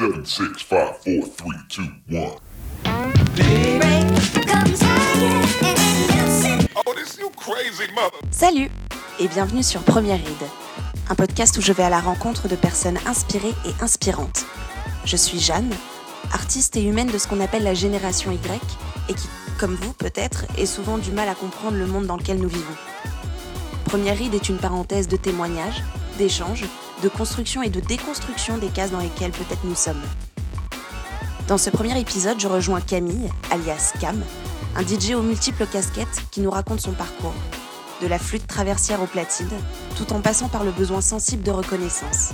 [0.00, 2.32] Seven, six, five, four, three, two, one.
[2.86, 3.04] Oh.
[8.30, 8.70] Salut
[9.18, 10.48] et bienvenue sur Première Ride,
[11.10, 14.46] un podcast où je vais à la rencontre de personnes inspirées et inspirantes.
[15.04, 15.70] Je suis Jeanne,
[16.32, 18.62] artiste et humaine de ce qu'on appelle la génération Y
[19.10, 19.28] et qui,
[19.58, 22.76] comme vous peut-être, ait souvent du mal à comprendre le monde dans lequel nous vivons.
[23.84, 25.82] Première Ride est une parenthèse de témoignages,
[26.16, 26.64] d'échanges,
[27.00, 30.02] de construction et de déconstruction des cases dans lesquelles peut-être nous sommes.
[31.48, 34.22] Dans ce premier épisode, je rejoins Camille, alias Cam,
[34.76, 37.34] un DJ aux multiples casquettes qui nous raconte son parcours,
[38.02, 39.50] de la flûte traversière au platine,
[39.96, 42.32] tout en passant par le besoin sensible de reconnaissance.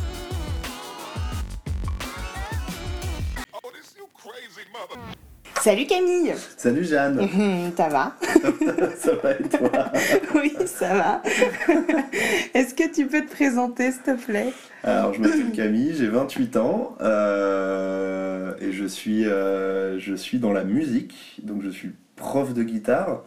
[5.62, 6.34] Salut Camille.
[6.56, 7.28] Salut Jeanne,
[7.76, 8.14] Ça va?
[8.96, 9.92] Ça va et toi?
[10.34, 11.22] Oui, ça va.
[12.54, 14.52] Est-ce que tu peux te présenter, s'il te plaît?
[14.84, 20.52] Alors je m'appelle Camille, j'ai 28 ans euh, et je suis, euh, je suis dans
[20.52, 23.24] la musique, donc je suis prof de guitare,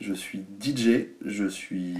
[0.00, 1.96] je suis DJ, je suis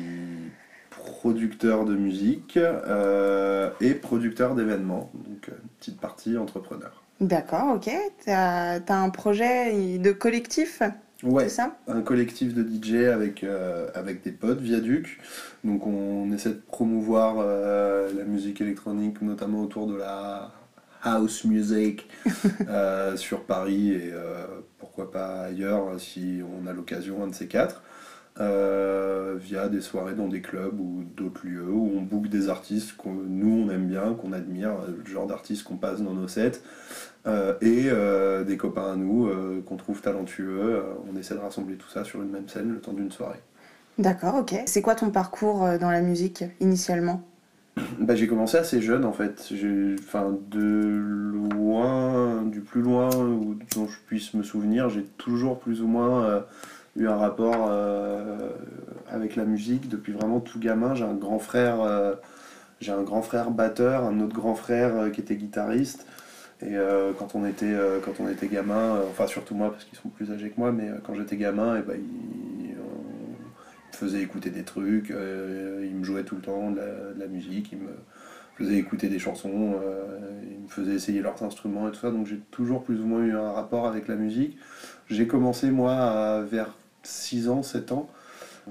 [0.91, 7.03] producteur de musique euh, et producteur d'événements, donc petite partie entrepreneur.
[7.21, 7.89] D'accord, ok.
[8.25, 10.83] T'as as un projet de collectif,
[11.25, 11.79] Ouais, c'est ça?
[11.89, 15.19] un collectif de DJ avec, euh, avec des potes, Viaduc.
[15.65, 20.53] Donc on essaie de promouvoir euh, la musique électronique, notamment autour de la
[21.03, 22.09] house music
[22.69, 24.13] euh, sur Paris et
[24.79, 27.83] pourquoi pas ailleurs si on a l'occasion, un de ces quatre.
[28.41, 32.97] euh, via des soirées dans des clubs ou d'autres lieux où on book des artistes
[32.97, 36.63] que nous on aime bien, qu'on admire, le genre d'artistes qu'on passe dans nos sets,
[37.27, 40.61] et euh, des copains à nous euh, qu'on trouve talentueux.
[40.61, 43.41] Euh, on essaie de rassembler tout ça sur une même scène le temps d'une soirée.
[43.99, 44.55] D'accord, ok.
[44.67, 47.23] C'est quoi ton parcours euh, dans la musique initialement?
[47.99, 49.53] Bah, j'ai commencé assez jeune en fait.
[49.99, 50.61] Enfin, de
[51.53, 56.25] loin, du plus loin où- dont je puisse me souvenir, j'ai toujours plus ou moins
[56.25, 56.41] euh,
[56.97, 58.51] eu un rapport euh,
[59.11, 60.95] avec la musique depuis vraiment tout gamin.
[60.95, 62.15] J'ai un grand frère, euh,
[62.81, 66.07] j'ai un grand frère batteur, un autre grand frère euh, qui était guitariste.
[66.61, 69.85] Et euh, quand on était euh, quand on était gamin, euh, enfin surtout moi parce
[69.85, 72.77] qu'ils sont plus âgés que moi, mais quand j'étais gamin, et ben ils, me
[73.93, 76.81] faisait écouter des trucs, ils me jouaient tout le temps de
[77.19, 77.89] la, musique, ils me
[78.57, 79.75] faisaient écouter des chansons,
[80.49, 83.25] ils me faisaient essayer leurs instruments et tout ça, donc j'ai toujours plus ou moins
[83.25, 84.57] eu un rapport avec la musique.
[85.09, 88.09] J'ai commencé moi vers 6 ans, 7 ans,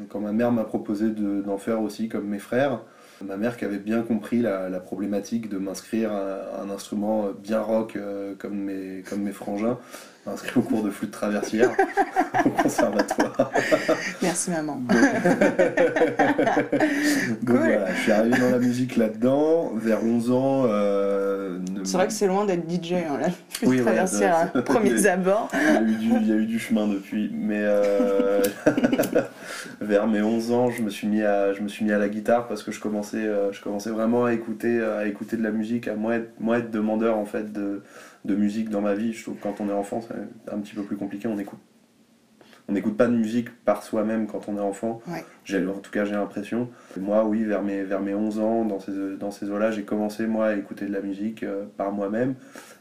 [0.08, 2.80] quand ma mère m'a proposé de- d'en faire aussi comme mes frères.
[3.26, 7.62] Ma mère qui avait bien compris la, la problématique de m'inscrire à, un instrument bien
[7.62, 9.80] rock euh, comme, mes, comme mes frangins,
[10.28, 11.72] inscrit au cours de flûte traversière
[12.46, 13.52] au conservatoire.
[14.22, 14.80] Merci maman.
[17.42, 20.64] Donc voilà, je suis arrivé dans la musique là-dedans, vers 11 ans.
[20.68, 24.36] euh, ne- C'est vrai que c'est loin d'être DJ, hein, la flûte Oui, ouais, traversière
[24.36, 25.50] à c'est- premiers abords.
[25.56, 28.44] il, y a eu du, il y a eu du chemin depuis, mais euh,
[29.82, 32.10] vers mes 11 ans, je me suis mis à, je me suis mis à la
[32.10, 35.52] guitare parce que je commençais, euh, je commençais vraiment à écouter, à écouter de la
[35.52, 37.82] musique, à moi être, moi être demandeur en fait de,
[38.26, 39.14] de musique dans ma vie.
[39.14, 41.28] Je trouve que quand on est enfant, c'est un petit peu plus compliqué.
[41.28, 41.60] On écoute,
[42.70, 45.02] on n'écoute pas de musique par soi-même quand on est enfant.
[45.08, 45.24] Ouais.
[45.46, 46.70] J'ai, en tout cas, j'ai l'impression.
[46.98, 50.28] Moi, oui, vers mes, vers mes 11 ans, dans ces, dans ces eaux-là, j'ai commencé
[50.28, 52.36] moi à écouter de la musique euh, par moi-même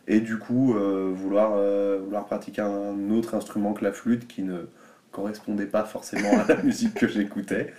[0.08, 4.42] et du coup euh, vouloir, euh, vouloir pratiquer un autre instrument que la flûte qui
[4.42, 4.66] ne
[5.20, 7.72] correspondait pas forcément à la musique que j'écoutais.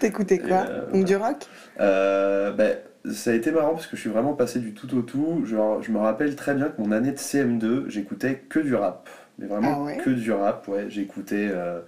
[0.00, 1.36] T'écoutais quoi Euh, Donc du rock
[1.80, 2.76] Euh, ben,
[3.12, 5.44] ça a été marrant parce que je suis vraiment passé du tout au tout.
[5.44, 9.08] Genre, je me rappelle très bien que mon année de CM2, j'écoutais que du rap.
[9.38, 10.86] Mais vraiment Ah ouais que du rap, ouais.
[10.88, 11.80] J'écoutais, euh,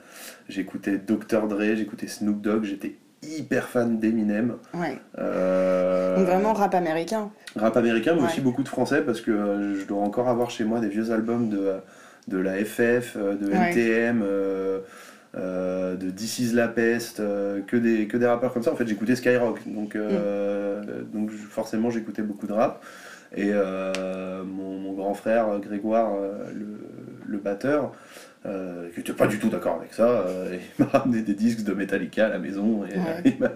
[0.49, 1.47] j'écoutais Dr.
[1.47, 4.56] Dre, j'écoutais Snoop Dogg, j'étais hyper fan d'Eminem.
[4.75, 4.99] Ouais.
[5.19, 7.31] Euh, Donc vraiment rap américain.
[7.55, 8.27] Rap américain, mais Ouais.
[8.27, 11.12] aussi beaucoup de français parce que euh, je dois encore avoir chez moi des vieux
[11.12, 11.75] albums de,
[12.28, 13.70] de la FF, euh, de Ouais.
[13.70, 14.81] NTM, euh,
[15.37, 17.22] euh, de This is la peste,
[17.66, 18.72] que, des, que des rappeurs comme ça.
[18.72, 20.82] En fait, j'écoutais Skyrock, donc, euh,
[21.12, 22.82] donc forcément j'écoutais beaucoup de rap.
[23.37, 26.12] Et mon, mon grand frère Grégoire,
[26.55, 26.67] le,
[27.26, 27.93] le batteur,
[28.46, 31.64] euh, qui n'était pas du tout d'accord avec ça, euh, il m'a ramené des disques
[31.64, 33.22] de Metallica à la maison et, Ouais.
[33.25, 33.52] il m'a-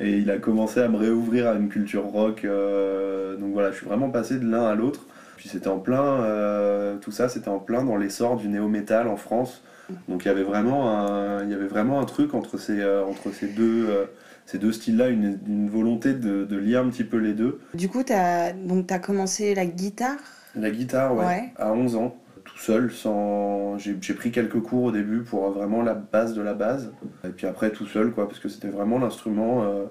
[0.00, 2.44] et il a commencé à me réouvrir à une culture rock.
[2.44, 5.06] euh, donc voilà, je suis vraiment passé de l'un à l'autre.
[5.40, 9.16] Puis c'était en plein, euh, tout ça, c'était en plein dans l'essor du néo-metal en
[9.16, 9.62] France.
[10.06, 13.02] Donc il y avait vraiment un, il y avait vraiment un truc entre ces, euh,
[13.06, 14.04] entre ces deux, euh,
[14.44, 17.58] ces deux styles-là, une, une volonté de, de lier un petit peu les deux.
[17.72, 20.18] Du coup, t'as donc t'as commencé la guitare?
[20.54, 21.52] La guitare, ouais, Ouais.
[21.56, 23.78] à 11 ans, tout seul, sans...
[23.78, 26.92] j'ai j'ai pris quelques cours au début pour vraiment la base de la base.
[27.24, 29.62] Et puis après, tout seul, quoi, parce que c'était vraiment l'instrument.
[29.64, 29.86] euh,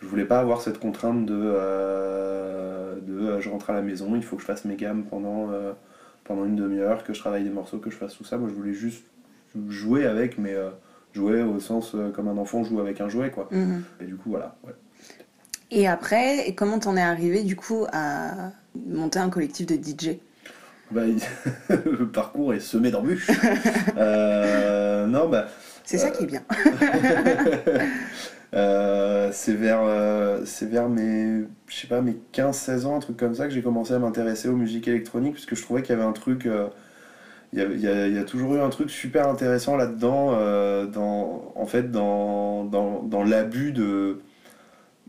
[0.00, 4.14] je voulais pas avoir cette contrainte de, euh, de euh, je rentre à la maison,
[4.14, 5.72] il faut que je fasse mes gammes pendant, euh,
[6.24, 8.36] pendant une demi-heure, que je travaille des morceaux, que je fasse tout ça.
[8.36, 9.04] Moi, je voulais juste
[9.68, 10.70] jouer avec, mais euh,
[11.14, 13.48] jouer au sens comme un enfant joue avec un jouet, quoi.
[13.50, 13.82] Mhm.
[14.00, 14.56] Et du coup, voilà.
[14.64, 14.74] ouais.
[15.70, 18.50] Et après, comment t'en es arrivé du coup à
[18.86, 20.18] monter un collectif de DJ
[20.92, 21.02] Bah,
[21.68, 23.30] le parcours est semé d'embûches.
[23.96, 25.46] Non, bah.
[25.84, 26.42] C'est ça qui est bien.
[28.56, 33.18] Euh, c'est vers, euh, c'est vers mes, je sais pas, mes 15-16 ans, un truc
[33.18, 35.94] comme ça, que j'ai commencé à m'intéresser aux musiques électroniques, parce que je trouvais qu'il
[35.94, 36.68] y avait un truc, euh,
[37.52, 40.32] il y, a, toujours eu un truc super intéressant là-dedans,
[40.86, 44.20] dans, en fait, dans, dans, dans l'abus de,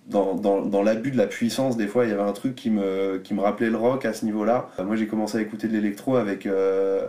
[0.07, 3.17] dans, dans, l'abus de la puissance, des fois, il y avait un truc qui me,
[3.17, 4.69] qui me rappelait le rock à ce niveau-là.
[4.85, 6.47] Moi, j'ai commencé à écouter de l'électro avec,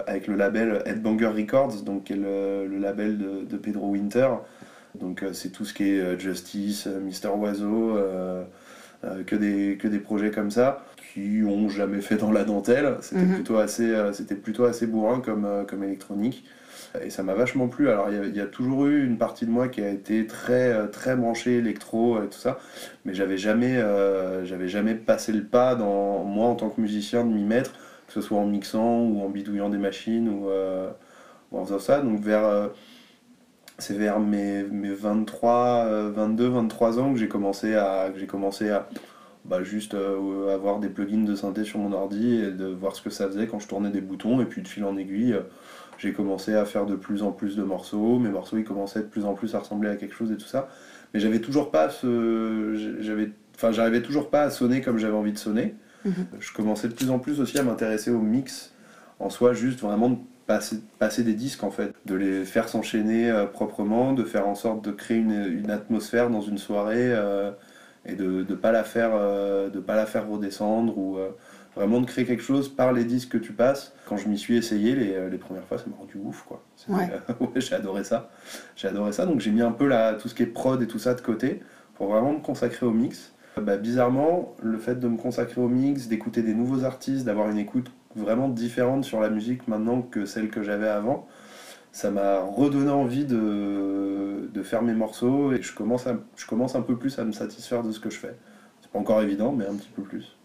[0.07, 3.19] avec le label Headbanger Records, donc, qui est le, le label
[3.49, 4.29] de Pedro Winter.
[4.95, 7.97] Donc, euh, c'est tout ce qui est euh, Justice, euh, Mister Oiseau,
[9.27, 12.97] que, des, que des projets comme ça, qui ont jamais fait dans la dentelle.
[13.01, 13.35] C'était Mhm.
[13.37, 16.45] plutôt, assez, c'était plutôt assez bourrin comme, comme électronique.
[17.03, 17.89] Et ça m'a vachement plu.
[17.91, 19.89] Alors, il y a- il y, a toujours eu une partie de moi qui a
[19.89, 22.59] été très, très branchée électro et tout ça,
[23.05, 27.25] mais j'avais jamais, euh, j'avais jamais passé le pas, dans, moi en tant que musicien,
[27.25, 27.73] de m'y mettre,
[28.07, 30.91] que ce soit en mixant ou en bidouillant des machines ou, euh,
[31.53, 32.01] ou en faisant ça.
[32.01, 32.45] Donc, vers.
[32.45, 32.69] euh,
[33.79, 38.27] c'est vers mes, mes 23, euh, 22, 23 ans que j'ai commencé à, que j'ai
[38.27, 38.89] commencé à
[39.45, 43.03] bah, juste euh, avoir des plugins de synthé sur mon ordi et de voir ce
[43.03, 44.41] que ça faisait quand je tournais des boutons.
[44.41, 45.43] Et puis de fil en aiguille, euh,
[45.97, 48.19] j'ai commencé à faire de plus en plus de morceaux.
[48.19, 50.47] Mes morceaux ils commençaient de plus en plus à ressembler à quelque chose et tout
[50.47, 50.69] ça.
[51.15, 52.97] Mais j'avais toujours pas ce.
[53.01, 55.77] J'avais, enfin, j'arrivais toujours pas à sonner comme j'avais envie de sonner.
[56.05, 56.27] Mhm.
[56.41, 58.75] Je commençais de plus en plus aussi à m'intéresser au mix
[59.21, 63.31] en soi, juste vraiment de passer, passer des disques en fait, de les faire s'enchaîner
[63.31, 67.53] euh, proprement, de faire en sorte de créer une, une atmosphère dans une soirée euh,
[68.07, 71.19] et de ne pas la faire euh, de pas la faire redescendre ou
[71.77, 73.93] vraiment de créer quelque chose par les disques que tu passes.
[74.07, 76.65] Quand je m'y suis essayé les, les premières fois, ça m'a rendu ouf quoi.
[76.89, 77.11] Ouais.
[77.41, 78.31] ouais, j'ai adoré ça.
[78.75, 80.87] J'ai adoré ça, donc j'ai mis un peu la, tout ce qui est prod et
[80.87, 81.61] tout ça de côté
[81.95, 83.33] pour vraiment me consacrer au mix.
[83.61, 87.59] Bah, bizarrement, le fait de me consacrer au mix, d'écouter des nouveaux artistes, d'avoir une
[87.59, 91.27] écoute vraiment différente sur la musique maintenant que celle que j'avais avant,
[91.93, 96.75] ça m'a redonné envie de, de faire mes morceaux et je commence, à, je commence
[96.77, 98.37] un peu plus à me satisfaire de ce que je fais.
[98.83, 100.37] C'est pas encore évident, mais un petit peu plus.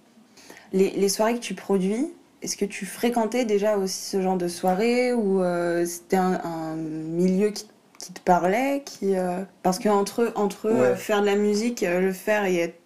[0.71, 2.07] Les, les soirées que tu produis,
[2.42, 6.75] est-ce que tu fréquentais déjà aussi ce genre de soirée ou euh, c'était un, un
[6.75, 7.68] milieu qui,
[8.00, 10.71] qui te parlait qui, euh, Parce qu'entre entre Ouais.
[10.71, 12.80] euh, faire de la musique, euh, le faire et être,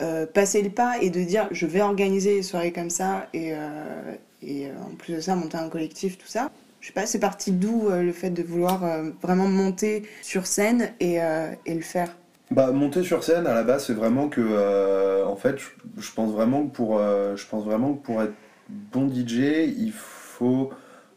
[0.00, 3.52] euh, passer le pas et de dire je vais organiser des soirées comme ça et,
[3.52, 6.50] euh, et euh, en plus de ça monter un collectif, tout ça.
[6.80, 8.82] Je sais pas, c'est parti d'où le fait de vouloir
[9.22, 12.14] vraiment monter sur scène et, et le faire?
[12.50, 15.56] Bah, monter sur scène, à la base, c'est vraiment que, en fait,
[15.96, 18.34] je, pense vraiment que pour, je pense vraiment que pour être
[18.68, 20.72] bon DJ, il faut,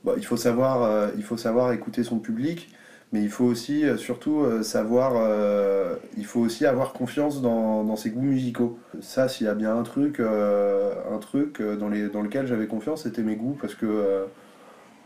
[0.06, 2.70] bah, il faut savoir, il faut savoir écouter son public,
[3.14, 7.86] mais il faut aussi, euh, surtout, euh, savoir, euh, il faut aussi avoir confiance dans,
[7.86, 8.78] dans ses goûts musicaux.
[9.00, 13.04] Ça, s'il y a bien un truc, un truc dans, les, dans lequel j'avais confiance,
[13.04, 14.26] c'était mes goûts, parce que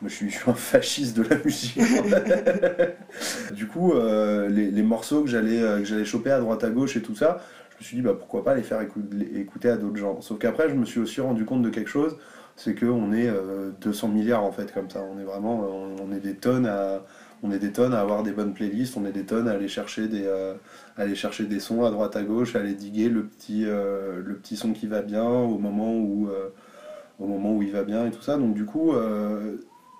[0.03, 1.79] je suis, je suis un fasciste de la musique.
[3.53, 3.93] du coup,
[4.49, 7.97] les, morceaux que j'allais choper à droite à gauche et tout ça, je me suis
[7.97, 10.21] dit bah, pourquoi pas les faire écouter à d'autres gens.
[10.21, 12.17] Sauf qu'après, je me suis aussi rendu compte de quelque chose,
[12.55, 15.03] c'est qu'on est euh, 200 milliards en fait comme ça.
[15.03, 17.03] On est vraiment, on, on est des tonnes à
[17.43, 19.67] on est des tonnes à avoir des bonnes playlists, on est des tonnes à aller
[19.67, 20.53] chercher des, euh,
[21.59, 24.21] sons à droite à gauche, à aller diguer le petit, euh,
[24.55, 26.49] son qui va bien au moment où, euh,
[27.19, 28.37] au moment où il va bien et tout ça.
[28.37, 28.93] Donc du coup,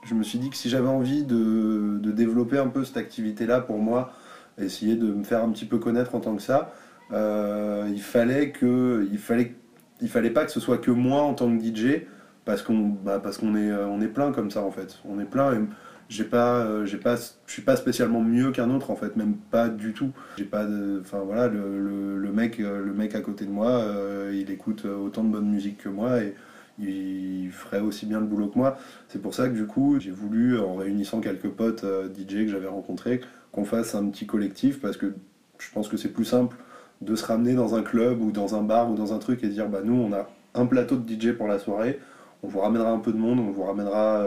[0.03, 3.79] je me suis dit que si j'avais envie de, développer un peu cette activité-là pour
[3.79, 4.11] moi,
[4.59, 6.73] essayer de me faire un petit peu connaître en tant que ça,
[7.11, 12.05] il fallait que, il fallait, pas que ce soit que moi en tant que DJ,
[12.45, 14.99] parce qu'on, bah, qu'on est, plein comme ça en fait.
[15.05, 15.67] On est plein
[16.11, 19.35] j'ai pas, euh, j'ai pas, je suis pas spécialement mieux qu'un autre en fait, même
[19.49, 20.11] pas du tout.
[20.37, 20.65] J'ai pas
[20.99, 24.83] enfin voilà, le, le, mec, euh, le mec à côté de moi, euh, il écoute
[24.85, 26.35] autant de bonne musique que moi et
[26.77, 28.77] il ferait aussi bien le boulot que moi.
[29.07, 32.67] C'est pour ça que du coup, j'ai voulu, en réunissant quelques potes DJ que j'avais
[32.67, 33.21] rencontrés,
[33.53, 35.13] qu'on fasse un petit collectif parce que
[35.59, 36.57] je pense que c'est plus simple
[36.99, 39.47] de se ramener dans un club ou dans un bar ou dans un truc et
[39.47, 41.99] dire bah nous on a un plateau de DJ pour la soirée,
[42.43, 44.23] on vous ramènera un peu de monde, on vous ramènera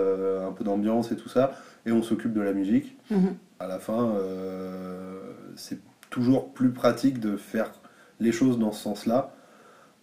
[0.46, 1.52] un peu d'ambiance et tout ça,
[1.86, 2.96] et on s'occupe de la musique.
[3.10, 3.34] Mhm.
[3.60, 5.20] À la fin, euh,
[5.56, 5.78] c'est
[6.10, 7.70] toujours plus pratique de faire
[8.20, 9.34] les choses dans ce sens-là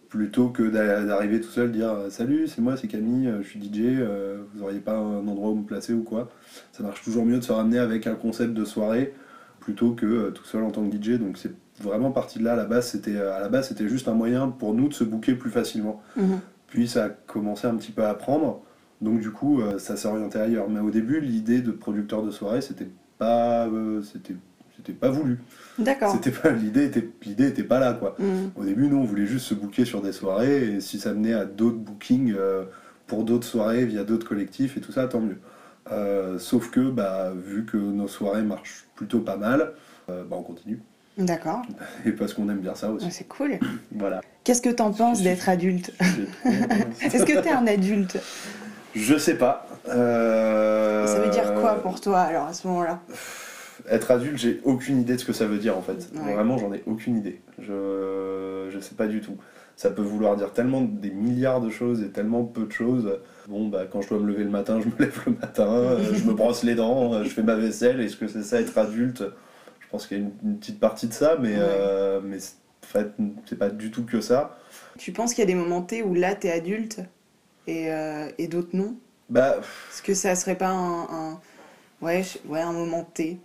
[0.08, 3.58] plutôt que d'a- d'arriver tout seul dire salut c'est moi c'est Camille euh, je suis
[3.62, 6.28] DJ euh, vous auriez pas un endroit où me placer ou quoi
[6.72, 9.14] ça marche toujours mieux de se ramener avec un concept de soirée
[9.60, 12.52] plutôt que euh, tout seul en tant que DJ donc c'est vraiment parti de là.
[12.52, 15.02] À la base, c'était à la base, c'était juste un moyen pour nous de se
[15.04, 16.02] booker plus facilement.
[16.16, 16.40] Mhm.
[16.66, 18.62] Puis ça a commencé un petit peu à prendre.
[19.02, 20.70] Donc du coup, euh, ça s'est orienté ailleurs.
[20.70, 24.34] Mais au début, l'idée de producteur de soirée, c'était pas, euh, c'était,
[24.76, 25.38] c'était pas voulu.
[25.78, 26.12] D'accord.
[26.12, 28.16] C'était pas l'idée était l'idée était pas là quoi.
[28.18, 28.52] Mhm.
[28.56, 31.34] Au début, nous, on voulait juste se booker sur des soirées et si ça menait
[31.34, 32.64] à d'autres bookings euh,
[33.06, 35.38] pour d'autres soirées via d'autres collectifs et tout ça, tant mieux.
[35.90, 39.72] Euh, sauf que, bah, vu que nos soirées marchent plutôt pas mal,
[40.08, 40.80] euh, bah, on continue.
[41.18, 41.62] D'accord.
[42.06, 43.04] Et parce qu'on aime bien ça aussi.
[43.04, 43.58] Ouais, C'est cool.
[43.94, 44.20] Voilà.
[44.44, 45.92] Qu'est-ce que t'en penses d'être adulte?
[47.00, 48.18] Est-ce que t'es un adulte?
[48.94, 49.66] Je sais pas.
[49.88, 53.00] Euh, Ça veut dire quoi pour toi alors à ce moment-là?
[53.88, 56.08] Être adulte, j'ai aucune idée de ce que ça veut dire en fait.
[56.14, 56.34] Ouais.
[56.34, 57.40] Vraiment, j'en ai aucune idée.
[57.58, 59.36] Je je sais pas du tout.
[59.76, 63.18] Ça peut vouloir dire tellement des milliards de choses et tellement peu de choses.
[63.48, 66.14] Bon, bah quand je dois me lever le matin, je me lève le matin, euh,
[66.14, 68.00] je me brosse les dents, euh, je fais ma vaisselle.
[68.00, 69.24] Est-ce que c'est ça être adulte?
[69.80, 71.60] Je pense qu'il y a une, petite partie de ça, mais Ouais.
[71.60, 73.08] euh, mais en fait,
[73.46, 74.58] c'est pas du tout que ça.
[74.98, 77.00] Tu penses qu'il y a des moments T où là t'es adulte?
[77.66, 78.96] Et, euh, et d'autres non?
[79.28, 79.56] Bah,
[79.92, 81.40] Est-ce que ça serait pas un, un-
[82.00, 83.38] Ouais, ouais, un moment T?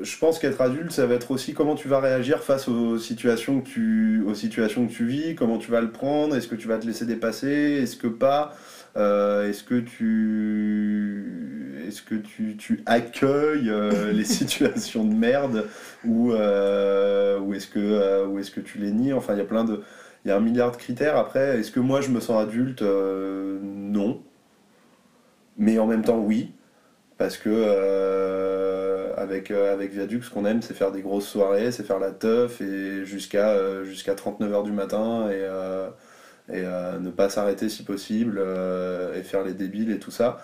[0.00, 3.60] Je pense qu'être adulte, ça va être aussi comment tu vas réagir face aux situations
[3.60, 6.68] que tu, aux situations que tu vis, comment tu vas le prendre, est-ce que tu
[6.68, 8.54] vas te laisser dépasser, est-ce que pas,
[8.96, 15.66] Euh, est-ce que tu, est-ce que tu, tu accueilles euh, les situations de merde
[16.04, 19.44] ou, euh, ou est-ce que, ou est-ce que tu les nies, enfin il y a
[19.44, 19.82] plein de,
[20.24, 21.16] il y a un milliard de critères.
[21.16, 22.82] Après, est-ce que moi je me sens adulte?
[22.82, 24.22] Euh, Non,
[25.56, 26.52] mais en même temps oui
[27.18, 31.72] parce que euh, avec, euh, avec Viaduc, ce qu'on aime, c'est faire des grosses soirées,
[31.72, 35.44] c'est faire la teuf et jusqu'à euh, jusqu'à 39h du matin et,
[36.52, 38.38] et ne pas s'arrêter si possible
[39.16, 40.38] et faire les débiles et tout ça.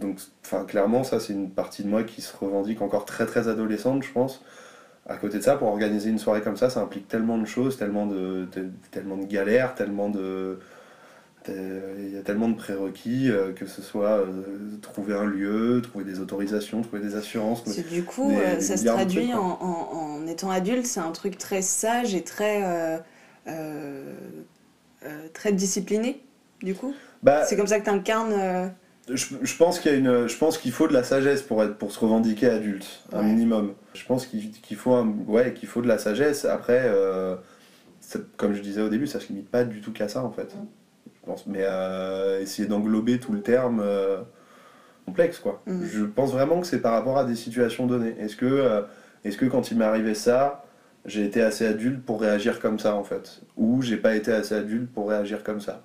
[0.00, 0.20] Donc,
[0.68, 4.12] clairement, ça, c'est une partie de moi qui se revendique encore très très adolescente, je
[4.12, 4.42] pense.
[5.08, 7.76] À côté de ça, pour organiser une soirée comme ça, ça implique tellement de choses,
[7.76, 10.58] tellement de, de- tellement de galères, tellement de,
[11.48, 14.42] il y a tellement de prérequis, euh, que ce soit euh,
[14.82, 17.62] trouver un lieu, trouver des autorisations, trouver des assurances.
[17.66, 19.58] C'est du coup, Des- euh, des ça se traduit en, quoi.
[19.60, 23.00] en- en étant adulte, c'est un truc très sage et très,
[25.34, 26.20] très discipliné,
[26.62, 26.94] du coup?
[27.22, 28.72] Bah, C'est comme ça que tu incarnes.
[29.08, 31.62] Je, je pense qu'il y a une, je pense qu'il faut de la sagesse pour
[31.62, 33.24] être, pour se revendier adulte, un Ouais.
[33.24, 33.74] minimum.
[33.94, 36.44] Je pense qu'il faut, un- ouais, qu'il faut de la sagesse.
[36.44, 37.36] Après, euh,
[38.36, 40.54] comme je disais au début, ça se limite pas du tout qu'à ça en fait.
[41.04, 44.18] Je pense, mais euh, essayer d'englober tout le terme euh,
[45.04, 45.62] complexe quoi.
[45.66, 45.86] Mhm.
[45.86, 48.14] Je pense vraiment que c'est par rapport à des situations données.
[48.20, 48.82] Est-ce que, euh,
[49.24, 50.64] est-ce que quand il m'est arrivé ça,
[51.04, 54.54] j'ai été assez adulte pour réagir comme ça en fait, ou j'ai pas été assez
[54.54, 55.82] adulte pour réagir comme ça?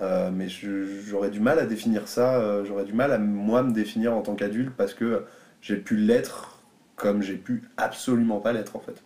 [0.00, 3.72] Euh, mais j'aurais du mal à définir ça, euh, j'aurais du mal à moi me
[3.72, 5.24] définir en tant qu'adulte parce que
[5.60, 6.62] j'ai pu l'être
[6.94, 9.02] comme j'ai pu absolument pas l'être en fait.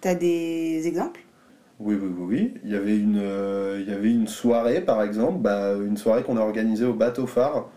[0.00, 1.20] T'as des exemples?
[1.78, 2.54] Oui, oui, oui, oui.
[2.64, 6.22] Il y avait une, euh, il y avait une soirée par exemple, bah, une soirée
[6.22, 7.68] qu'on a organisée au bateau phare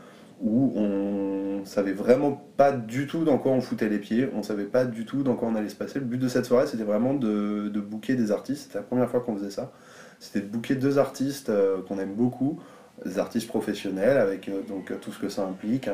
[0.42, 4.64] où on savait vraiment pas du tout dans quoi on foutait les pieds, on savait
[4.64, 6.00] pas du tout dans quoi on allait se passer.
[6.00, 9.10] Le but de cette soirée c'était vraiment de, de booker des artistes, c'était la première
[9.10, 9.74] fois qu'on faisait ça.
[10.20, 12.60] C'était de booker deux artistes euh, qu'on aime beaucoup,
[13.06, 15.88] des artistes professionnels avec euh, donc euh, tout ce que ça implique,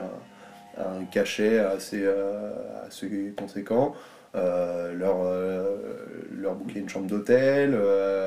[0.78, 2.06] un, cachet assez,
[2.86, 3.96] assez conséquent,
[4.34, 5.78] leur, euh,
[6.38, 7.80] leur booker une chambre d'hôtel,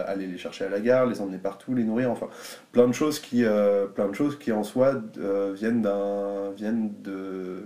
[0.07, 2.29] aller les chercher à la gare, les emmener partout, les nourrir, enfin
[2.73, 3.45] plein de choses qui,
[3.95, 4.95] plein de choses qui en soi
[5.55, 7.63] viennent d'un viennent de-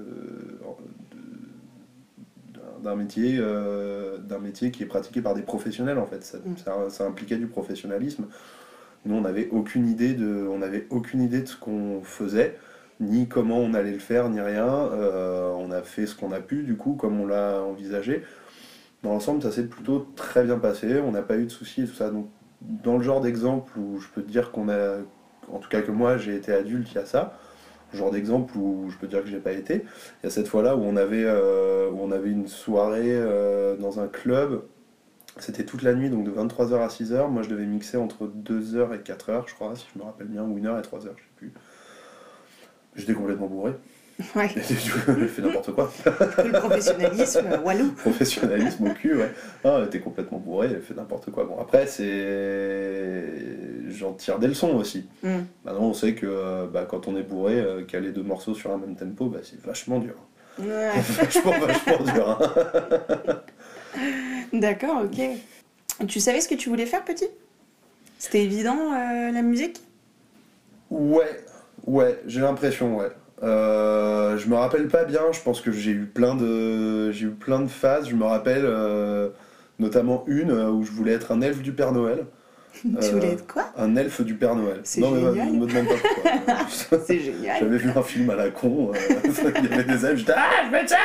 [2.83, 6.23] d'un- d'un métier euh, d'un métier qui est pratiqué par des professionnels en fait.
[6.25, 6.57] Ça, Mm.
[6.65, 8.27] ça, ça impliquait du professionnalisme.
[9.05, 12.57] Nous on n'avait aucune idée de on avait aucune idée de ce qu'on faisait
[13.01, 14.67] ni comment on allait le faire ni rien.
[14.69, 18.23] Euh, on a fait ce qu'on a pu du coup comme on l'a envisagé.
[19.03, 21.01] Dans l'ensemble ça s'est plutôt très bien passé.
[21.01, 22.11] On n'a pas eu de soucis et tout ça.
[22.11, 22.29] Donc
[22.61, 24.99] dans le genre d'exemple où je peux te dire qu'on a
[25.53, 27.37] en tout cas que moi j'ai été adulte il y a ça
[27.95, 29.85] genre d'exemple où je peux dire que j'ai pas été.
[30.23, 33.13] Il y a cette fois là où on avait euh, où on avait une soirée
[33.13, 34.63] euh, dans un club.
[35.39, 38.95] C'était toute la nuit donc de 23h à 6h moi je devais mixer entre 2h
[38.95, 41.31] et 4h je crois si je me rappelle bien ou 1h et 3h je sais
[41.37, 41.53] plus.
[42.95, 43.73] J'étais complètement bourré
[44.35, 44.49] Ouais.
[44.55, 47.93] du coup j'ai fait n'importe quoi Le professionnalisme, euh, Walou.
[47.97, 49.31] professionnalisme au cul, ouais.
[49.65, 51.45] Ah, elle était complètement bourrée, elle fait n'importe quoi.
[51.45, 53.29] Bon, après, c'est.
[53.91, 55.09] J'en tire des leçons aussi.
[55.23, 55.29] Mm.
[55.65, 58.79] Maintenant, on sait que bah, quand on est bourré, euh, caler deux morceaux sur un
[58.79, 60.15] même tempo, bah, c'est vachement dur.
[60.59, 60.91] Ouais.
[61.01, 62.39] vachement, vachement dur.
[62.41, 63.43] hein.
[64.53, 66.07] D'accord, ok.
[66.07, 67.29] Tu savais ce que tu voulais faire, petit?
[68.19, 69.81] C'était évident, euh, la musique?
[70.91, 71.45] Ouais,
[71.87, 73.11] ouais, j'ai l'impression, ouais.
[73.43, 77.31] Euh, je me rappelle pas bien, je pense que j'ai eu plein de j'ai eu
[77.31, 79.31] plein de phases, je me rappelle euh,
[79.81, 82.25] notamment une euh, où je voulais être un elfe du Père Noël.
[82.83, 83.65] Tu voulais être quoi?
[83.77, 84.81] Un elfe du Père Noël.
[84.85, 85.47] C'est non, mais génial.
[85.49, 87.01] me, me demande pas pourquoi.
[87.07, 87.57] C'est génial.
[87.61, 88.93] J'avais vu un film à la con,
[89.25, 90.97] il y avait des elfes, j'étais Ah, je vais ça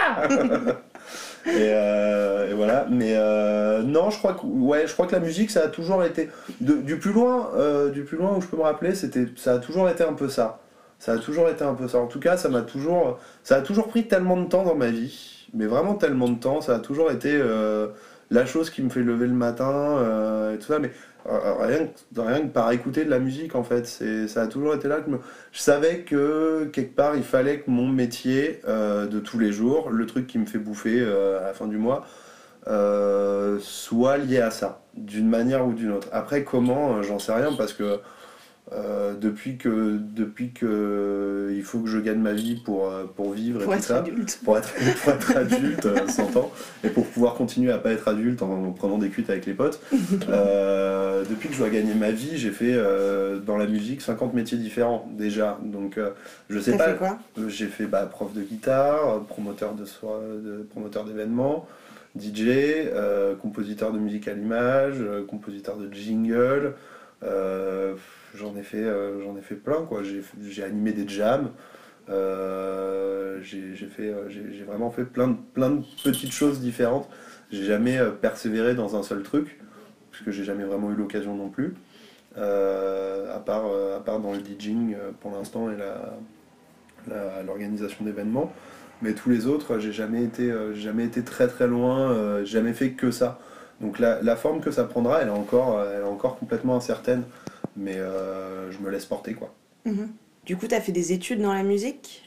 [1.46, 5.22] et, euh, et voilà, mais euh, non, je crois que ouais, je crois que la
[5.22, 6.30] musique, ça a toujours été
[6.60, 9.54] de- du plus loin, euh, du plus loin où je peux me rappeler, c'était, ça
[9.54, 10.60] a toujours été un peu ça.
[11.00, 12.00] Ça a toujours été un peu ça.
[12.00, 14.90] En tout cas, ça m'a toujours, ça a toujours pris tellement de temps dans ma
[14.90, 16.62] vie, mais vraiment tellement de temps.
[16.62, 17.88] Ça a toujours été euh,
[18.32, 20.80] la chose qui me fait lever le matin euh, et tout ça.
[20.80, 20.92] Mais
[21.28, 24.48] euh, rien, que, rien que par écouter de la musique, en fait, c'est, ça a
[24.48, 25.12] toujours été là que
[25.52, 30.06] je savais que quelque part il fallait que mon métier de tous les jours, le
[30.08, 32.06] truc qui me fait bouffer à la fin du mois,
[33.60, 36.08] soit lié à ça, d'une manière ou d'une autre.
[36.12, 38.00] Après, comment, j'en sais rien parce que
[38.74, 43.32] euh, depuis que depuis que il faut que je gagne ma vie pour, euh, pour
[43.32, 44.40] vivre Pour et tout être ça, adulte.
[44.44, 46.52] pour être, pour être adulte, euh, 100 ans,
[46.84, 49.80] et pour pouvoir continuer à pas être adulte en prenant des cuites avec les potes.
[50.30, 54.34] Euh, depuis que je dois gagner ma vie, j'ai fait euh, dans la musique 50
[54.34, 55.58] métiers différents déjà.
[55.64, 56.12] Donc euh,
[56.50, 56.90] je sais pas.
[57.38, 61.66] euh, J'ai fait bah, prof de guitare, euh, promoteur de soi- de promoteur d'événements,
[62.20, 66.74] DJ, euh, compositeur de musique à l'image, euh, compositeur de jingle.
[67.24, 67.96] euh,
[68.36, 70.02] j'en ai fait, euh, j'en ai fait plein quoi.
[70.04, 71.50] J'ai, animé des jams.
[72.10, 77.08] euh, j'ai, fait, euh, j'ai, vraiment fait plein de, plein de petites choses différentes.
[77.52, 79.60] J'ai jamais persévéré dans un seul truc,
[80.12, 81.76] puisque j'ai jamais vraiment eu l'occasion non plus.
[82.36, 83.66] À, part,
[83.96, 86.18] à part dans le DJing pour l'instant et la,
[87.08, 88.54] la- l'organisation d'événements.
[89.02, 93.12] Mais tous les autres, j'ai jamais été, jamais été très très loin, jamais fait que
[93.12, 93.40] ça.
[93.82, 97.24] Donc la, la forme que ça prendra, elle est encore, elle est encore complètement incertaine.
[97.78, 99.54] Mais euh, je me laisse porter quoi.
[99.86, 100.10] Mhm.
[100.46, 102.24] Du coup, t'as fait des études dans la musique?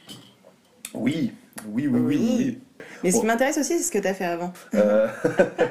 [0.93, 1.31] Oui,
[1.67, 2.17] oui, oui, oui.
[2.17, 2.35] Oui.
[2.37, 2.59] oui.
[3.03, 3.21] Mais ce Bon.
[3.21, 4.53] qui m'intéresse aussi, c'est ce que t'as fait avant.
[4.75, 5.07] Euh,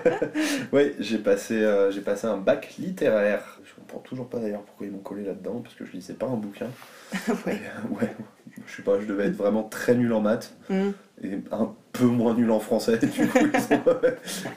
[0.72, 3.60] oui, j'ai passé, euh, j'ai passé un bac littéraire.
[3.90, 6.26] Je comprends toujours pas d'ailleurs pourquoi ils m'ont collé là-dedans, parce que je lisais pas
[6.26, 6.68] un bouquin.
[7.28, 7.54] ouais.
[7.54, 8.14] Et, euh, ouais,
[8.68, 10.54] je sais pas, je devais être vraiment très nul en maths.
[10.68, 10.92] Mhm.
[11.24, 12.98] et un peu moins nul en français.
[12.98, 13.80] Du coup, ils ont...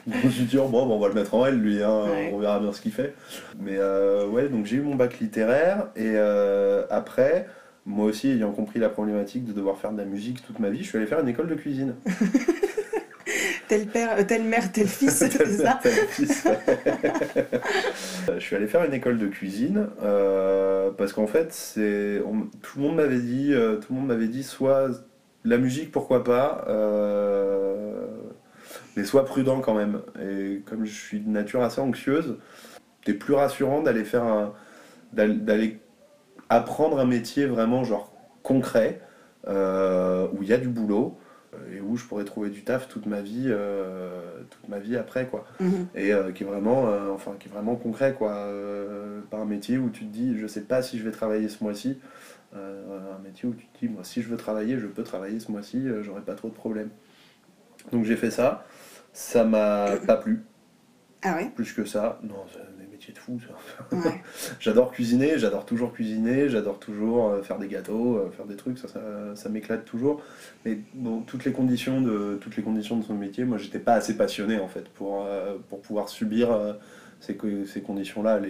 [0.22, 2.30] Je suis dit, oh, bon, on va le mettre en L, lui, hein, Ouais.
[2.32, 3.12] on verra bien ce qu'il fait.
[3.58, 7.48] Mais euh, ouais, donc j'ai eu mon bac littéraire, et euh, après,
[7.86, 10.84] moi aussi, ayant compris la problématique de devoir faire de la musique toute ma vie,
[10.84, 11.96] je suis allé faire une école de cuisine.
[13.74, 16.46] Tel père, euh, telle mère, tel fils, c'est ça Tel fils.
[18.32, 22.22] je suis allé faire une école de cuisine euh, parce qu'en fait, c'est
[22.62, 24.90] tout le monde m'avait dit, euh, tout le monde m'avait dit soit
[25.44, 28.06] la musique, pourquoi pas, euh,
[28.96, 30.02] mais sois prudent quand même.
[30.22, 32.36] Et comme je suis de nature assez anxieuse,
[33.04, 34.52] c'était plus rassurant d'aller faire un,
[35.12, 35.80] d'aller-
[36.48, 38.12] apprendre un métier vraiment genre
[38.44, 39.00] concret
[39.48, 41.23] euh, où il y a du boulot euh,
[41.74, 45.26] et où je pourrais trouver du taf toute ma vie, euh, toute ma vie après
[45.26, 45.46] quoi.
[45.60, 45.86] Mhm.
[45.94, 48.32] et euh, qui est vraiment euh, enfin qui est vraiment concret quoi.
[48.32, 51.48] Euh, pas un métier où tu te dis je sais pas si je vais travailler
[51.48, 51.98] ce mois-ci.
[52.56, 55.40] Euh, un métier où tu te dis moi si je veux travailler je peux travailler
[55.40, 56.90] ce mois-ci euh, j'aurai pas trop de problèmes.
[57.92, 58.64] Donc j'ai fait ça.
[59.12, 60.42] Ça m'a pas plu.
[61.22, 61.50] Ah ouais?
[61.54, 62.18] Plus que ça.
[62.22, 62.44] Non
[63.04, 63.38] métiers de fou
[63.92, 64.22] Ouais.
[64.60, 68.78] j'adore cuisiner j'adore toujours cuisiner j'adore toujours euh, faire des gâteaux euh, faire des trucs
[68.78, 69.00] ça, ça,
[69.34, 70.22] ça m'éclate toujours.
[70.64, 73.94] Mais bon toutes les conditions de toutes les conditions de son métier moi j'étais pas
[73.94, 76.74] assez passionné en fait pour euh, pour pouvoir subir euh,
[77.20, 77.36] ces,
[77.66, 78.48] ces conditions là les,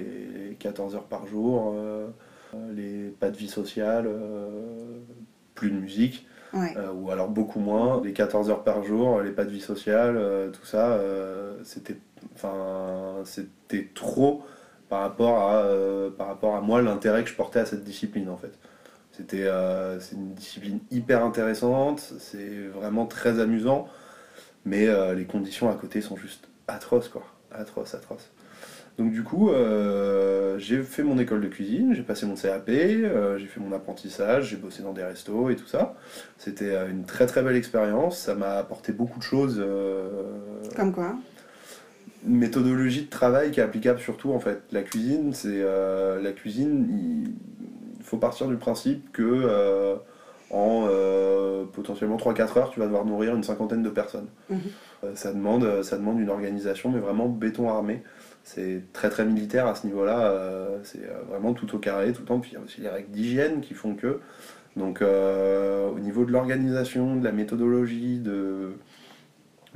[0.50, 2.06] les 14 heures par jour euh,
[2.74, 4.08] les pas de vie sociale
[5.54, 6.26] plus de musique
[6.76, 10.16] Euh, ou alors beaucoup moins, les 14 heures par jour, les pas de vie sociale,
[10.16, 11.96] euh, tout ça, euh, c'était,
[12.34, 14.44] enfin, c'était trop
[14.88, 18.28] par rapport à, euh, par rapport à moi l'intérêt que je portais à cette discipline
[18.28, 18.52] en fait.
[19.12, 23.88] C'était, euh, c'est une discipline hyper intéressante, c'est vraiment très amusant,
[24.64, 28.30] mais euh, les conditions à côté sont juste atroces quoi, atroces, atroces.
[28.96, 33.38] Donc du coup, euh, j'ai fait mon école de cuisine, j'ai passé mon CAP, euh,
[33.38, 35.94] j'ai fait mon apprentissage, j'ai bossé dans des restos et tout ça.
[36.38, 39.64] C'était euh, une très très belle expérience, ça m'a apporté beaucoup de choses.
[40.76, 41.16] Comme quoi
[42.26, 44.62] une méthodologie de travail qui est applicable surtout en fait.
[44.72, 46.86] La cuisine, c'est euh, la cuisine,
[47.98, 49.98] il faut partir du principe que
[50.54, 54.28] en euh, potentiellement 3-4 heures, tu vas devoir nourrir une cinquantaine de personnes.
[54.50, 54.58] Mhm.
[55.02, 58.02] Euh, ça, demande, ça demande une organisation, mais vraiment béton armé.
[58.44, 62.20] C'est très très militaire à ce niveau-là, euh, c'est euh, vraiment tout au carré, tout
[62.20, 62.40] le temps.
[62.40, 64.20] Puis il y a aussi les règles d'hygiène qui font que.
[64.76, 68.76] Donc euh, au niveau de l'organisation, de la méthodologie, de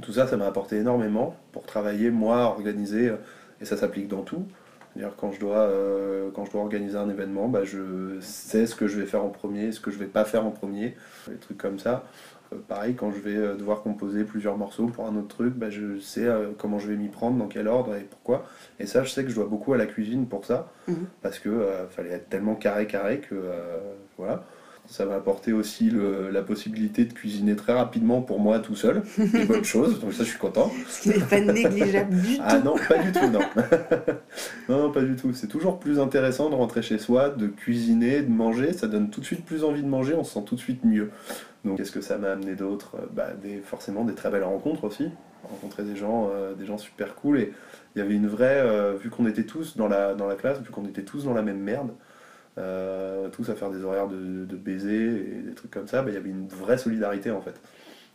[0.02, 3.12] tout ça, ça m'a apporté énormément pour travailler, moi, organiser,
[3.60, 4.46] et ça s'applique dans tout.
[4.92, 5.70] C'est-à-dire quand je dois,
[6.34, 9.30] quand je dois organiser un événement, bah, je sais ce que je vais faire en
[9.30, 10.94] premier, ce que je vais pas faire en premier,
[11.26, 12.04] des trucs comme ça.
[12.52, 15.70] Euh, pareil, quand je vais euh, devoir composer plusieurs morceaux pour un autre truc, bah,
[15.70, 18.46] je sais euh, comment je vais m'y prendre, dans quel ordre et pourquoi.
[18.80, 21.06] Et ça, je sais que je dois beaucoup à la cuisine pour ça, Mhm.
[21.22, 23.78] parce que euh, fallait être tellement carré carré que euh,
[24.16, 24.44] voilà.
[24.90, 29.02] Ça m'a apporté aussi le- la possibilité de cuisiner très rapidement pour moi tout seul,
[29.18, 30.72] des bonnes choses, donc ça je suis content.
[30.88, 32.64] Ce qui n'est pas négligeable du Ah tout.
[32.64, 33.40] non, pas du tout, non.
[34.70, 35.34] non, non, pas du tout.
[35.34, 38.72] C'est toujours plus intéressant de rentrer chez soi, de cuisiner, de manger.
[38.72, 40.82] Ça donne tout de suite plus envie de manger, on se sent tout de suite
[40.86, 41.10] mieux.
[41.64, 42.96] Donc, qu'est-ce que ça m'a amené d'autre?
[43.12, 45.10] Bah, des, Forcément, des très belles rencontres aussi.
[45.42, 47.40] Rencontrer des gens, euh, des gens super cool.
[47.40, 47.52] Et
[47.94, 48.60] il y avait une vraie.
[48.60, 51.34] euh, vu qu'on était tous dans la, dans la classe, vu qu'on était tous dans
[51.34, 51.90] la même merde,
[52.58, 56.10] euh, tous à faire des horaires de, de baisers et des trucs comme ça, bah,
[56.10, 57.60] il y avait une vraie solidarité en fait.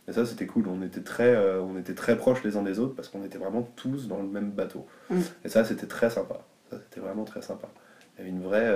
[0.06, 0.68] Et ça, c'était cool.
[0.68, 3.62] On était très, on était très proches les uns des autres parce qu'on était vraiment
[3.74, 4.86] tous dans le même bateau.
[5.08, 5.20] Mm.
[5.46, 6.40] Et ça, c'était très sympa.
[6.70, 7.68] Ça, c'était vraiment très sympa.
[8.16, 8.68] Il y avait une vraie,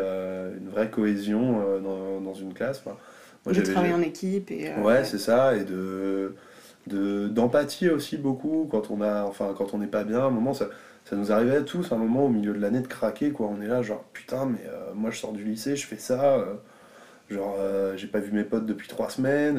[0.58, 2.82] une vraie cohésion dans, dans une classe.
[2.84, 2.96] Enfin,
[3.44, 4.68] moi, de travailler en équipe et.
[4.70, 6.34] euh, Ouais, c'est ça, et de
[6.86, 10.20] de- d'empathie aussi beaucoup quand on a enfin quand on n'est pas bien.
[10.20, 10.68] À un moment ça,
[11.04, 13.48] ça nous arrivait à tous à un moment au milieu de l'année de craquer quoi.
[13.48, 16.36] On est là genre putain mais euh, moi je sors du lycée je fais ça
[16.36, 16.54] euh,
[17.30, 19.58] genre euh, j'ai pas vu mes potes depuis trois semaines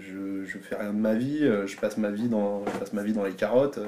[0.00, 3.02] je, je fais rien de ma vie je passe ma vie dans je passe ma
[3.02, 3.78] vie dans les carottes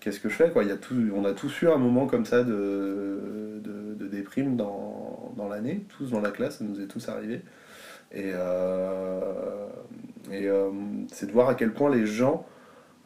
[0.00, 0.62] qu'est-ce que je fais quoi?
[0.62, 4.06] Il y a tout on a tous eu un moment comme ça de de, de
[4.06, 4.99] déprime dans,
[5.48, 7.42] l'année tous dans la classe ça nous est tous arrivé
[8.12, 9.66] et, euh,
[10.32, 10.70] euh,
[11.12, 12.46] c'est de voir à quel point les gens,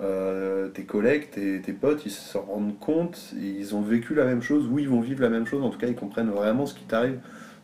[0.01, 4.43] euh, tes collègues, tes, tes potes, ils se rendent compte, ils ont vécu la même
[4.43, 6.75] chose, ou ils vont vivre la même chose, en tout cas ils comprennent vraiment ce
[6.75, 7.21] qui t'arrive.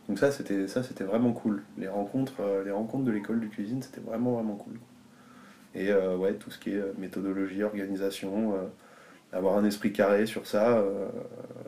[0.07, 1.63] Donc ça c'était ça c'était vraiment cool.
[1.77, 4.73] Les rencontres, les rencontres de l'école de cuisine, c'était vraiment vraiment cool.
[5.75, 8.55] Et ouais, tout ce qui est méthodologie, organisation,
[9.33, 10.83] avoir un esprit carré sur ça,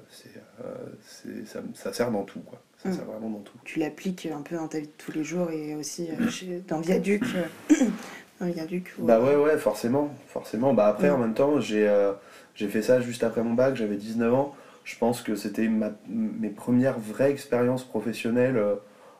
[0.10, 2.62] c'est- ça, ça sert dans tout quoi.
[2.84, 2.94] Ça Mm.
[2.94, 3.58] sert vraiment dans tout.
[3.64, 6.62] Tu l'appliques un peu dans ta vie de tous les jours et aussi euh, chez-
[6.68, 7.24] dans Viaduc.
[7.36, 7.76] euh,
[8.42, 8.94] dans Viaduc.
[9.00, 10.74] Bah ouais, ouais, forcément, forcément.
[10.74, 11.14] Bah après, Mm.
[11.14, 12.14] en même temps, j'ai euh,
[12.56, 14.54] fait ça juste après mon bac, j'avais 19 ans.
[14.84, 15.70] Je pense que c'était
[16.10, 18.76] mes premières vraies expériences professionnelles euh,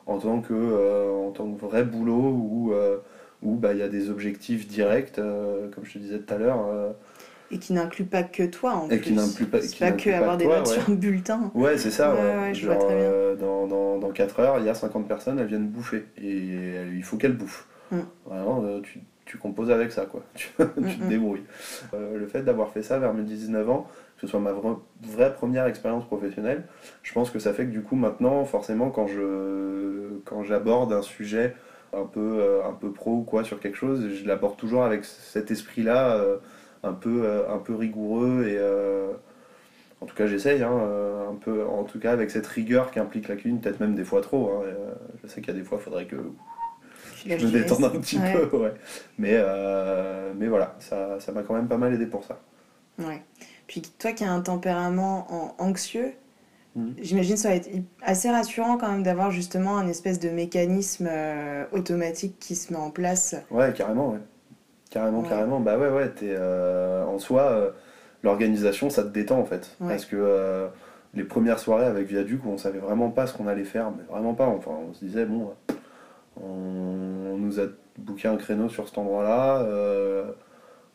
[0.06, 2.98] en tant que euh, en tant que vrai boulot où euh,
[3.42, 6.36] où bah il y a des objectifs directs, euh, comme je te disais tout à
[6.36, 6.66] l'heure.
[7.50, 9.00] Et qui n'inclut pas que toi en Et plus.
[9.00, 10.74] qui n'inclut pas- qui pas que pas avoir des toi, notes ouais.
[10.80, 11.50] sur un bulletin.
[11.54, 12.12] Ouais, c'est ça.
[12.14, 12.40] Ouais, ouais.
[12.40, 13.04] ouais, je vois Genre, très bien.
[13.04, 16.06] euh, dans, dans, dans 4 heures, il y a 50 personnes, elles viennent bouffer.
[16.16, 16.36] Et
[16.94, 17.66] il faut qu'elles bouffent.
[17.92, 17.98] Mm.
[18.26, 20.22] Vraiment, euh, tu, tu composes avec ça, quoi.
[20.34, 21.08] Tu, tu te Mm, mm.
[21.08, 21.42] débrouilles.
[21.92, 24.78] Euh, le fait d'avoir fait ça vers mes 19 ans, que ce soit ma vra-
[25.02, 26.64] vraie première expérience professionnelle,
[27.02, 31.02] je pense que ça fait que du coup, maintenant, forcément, quand je quand j'aborde un
[31.02, 31.54] sujet
[31.92, 35.50] un peu, un peu pro ou quoi sur quelque chose, je l'aborde toujours avec cet
[35.50, 36.38] esprit-là, euh,
[36.84, 38.56] un, peu, euh, un peu rigoureux et.
[38.58, 39.12] euh,
[40.00, 43.26] en tout cas, j'essaye, hein, euh, un peu, en tout cas avec cette rigueur qu'implique
[43.28, 44.50] la cuisine, peut-être même des fois trop.
[44.50, 44.62] hein,
[45.22, 46.16] je sais qu'il y a des fois, il faudrait que
[47.26, 48.32] je me détende un petit Ouais.
[48.46, 48.56] peu.
[48.58, 48.74] Ouais.
[49.16, 52.38] Mais, euh, mais voilà, ça ça m'a quand même pas mal aidé pour ça.
[52.98, 53.22] Ouais.
[53.66, 56.12] Puis toi qui as un tempérament en- anxieux,
[56.76, 56.94] Mhm.
[57.00, 57.70] j'imagine ça va être
[58.02, 62.78] assez rassurant quand même d'avoir justement un espèce de mécanisme euh, automatique qui se met
[62.78, 63.36] en place.
[63.50, 64.18] Ouais, carrément, ouais.
[64.94, 65.28] Carrément, Ouais.
[65.28, 65.60] carrément.
[65.60, 67.70] Bah ouais, ouais, t'es, euh, en soi, euh,
[68.22, 69.76] l'organisation, ça te détend en fait.
[69.80, 69.88] Ouais.
[69.88, 70.68] Parce que euh,
[71.14, 74.04] les premières soirées avec Viaduc, où on savait vraiment pas ce qu'on allait faire, mais
[74.08, 74.46] vraiment pas.
[74.46, 75.50] Enfin, on se disait, bon,
[76.40, 76.46] on,
[77.34, 77.64] on nous a
[77.98, 79.66] booké un créneau sur cet endroit-là.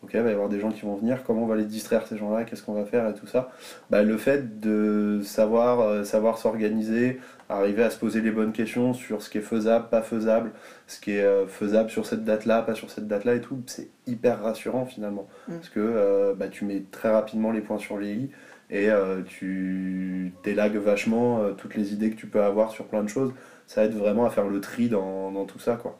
[0.03, 2.07] Ok, il va y avoir des gens qui vont venir, comment on va les distraire
[2.07, 3.51] ces gens-là, qu'est-ce qu'on va faire et tout ça?
[3.89, 8.93] Bah, le fait de savoir euh, savoir s'organiser, arriver à se poser les bonnes questions
[8.93, 10.51] sur ce qui est faisable, pas faisable,
[10.87, 13.89] ce qui est euh, faisable sur cette date-là, pas sur cette date-là et tout, c'est
[14.07, 15.27] hyper rassurant finalement.
[15.47, 15.53] Mm.
[15.55, 18.29] Parce que euh, bah, tu mets très rapidement les points sur les i
[18.71, 23.03] et euh, tu délagues vachement euh, toutes les idées que tu peux avoir sur plein
[23.03, 23.33] de choses.
[23.65, 25.75] Ça aide vraiment à faire le tri dans, dans tout ça.
[25.75, 25.97] quoi.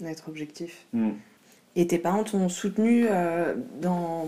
[0.00, 0.86] D'être objectif.
[0.92, 1.10] Mm.
[1.76, 4.26] Et tes parents t'ont soutenu euh, dans,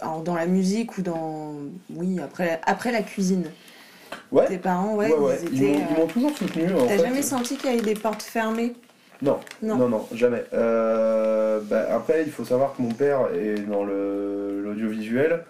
[0.00, 1.54] alors dans la musique ou dans.
[1.94, 3.44] Oui, après, après la cuisine?
[4.30, 5.38] Ouais, Tes parents, ouais, ouais, ouais.
[5.50, 5.72] ils Ils étaient.
[5.72, 6.72] m'ont- ils euh, m'ont toujours soutenu.
[6.72, 7.02] en T'as fait.
[7.02, 8.74] jamais senti qu'il y avait des portes fermées?
[9.20, 9.76] Non, Non.
[9.76, 10.44] non, non, jamais.
[10.52, 15.44] Euh, bah, après, il faut savoir que mon père est dans le- l'audiovisuel,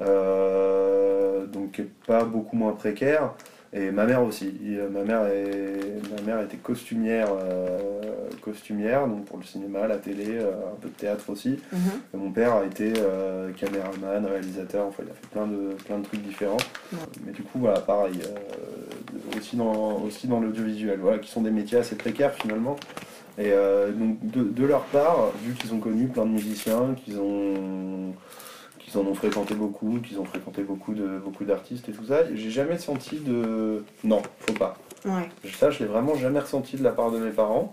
[0.00, 3.32] euh, donc pas beaucoup moins précaire,
[3.76, 4.54] et ma mère aussi.
[4.62, 7.78] Il- ma, mère est, ma mère était costumière, euh,
[8.42, 11.58] costumière, donc pour le cinéma, la télé, euh, un peu de théâtre aussi.
[11.72, 11.78] Mhm.
[12.14, 15.98] Et mon père a été euh, caméraman, réalisateur, enfin il a fait plein de, plein
[15.98, 16.56] de trucs différents.
[16.92, 16.98] Ouais.
[17.26, 21.50] Mais du coup, voilà, pareil, euh, aussi dans, aussi dans l'audiovisuel, voilà, qui sont des
[21.50, 22.76] métiers assez précaires finalement.
[23.38, 27.18] Et euh, donc de, de leur part, vu qu'ils ont connu plein de musiciens, qu'ils
[27.20, 28.14] ont
[28.86, 32.22] qu'ils en ont fréquenté beaucoup, qu'ils ont fréquenté beaucoup de beaucoup d'artistes et tout ça,
[32.34, 34.78] j'ai jamais senti de non, faut pas.
[35.04, 35.28] Ouais.
[35.58, 37.72] Ça, je l'ai vraiment jamais ressenti de la part de mes parents.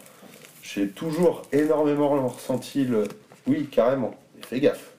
[0.63, 3.03] j'ai toujours énormément ressenti le
[3.47, 4.15] oui, carrément.
[4.41, 4.91] Et fais gaffe.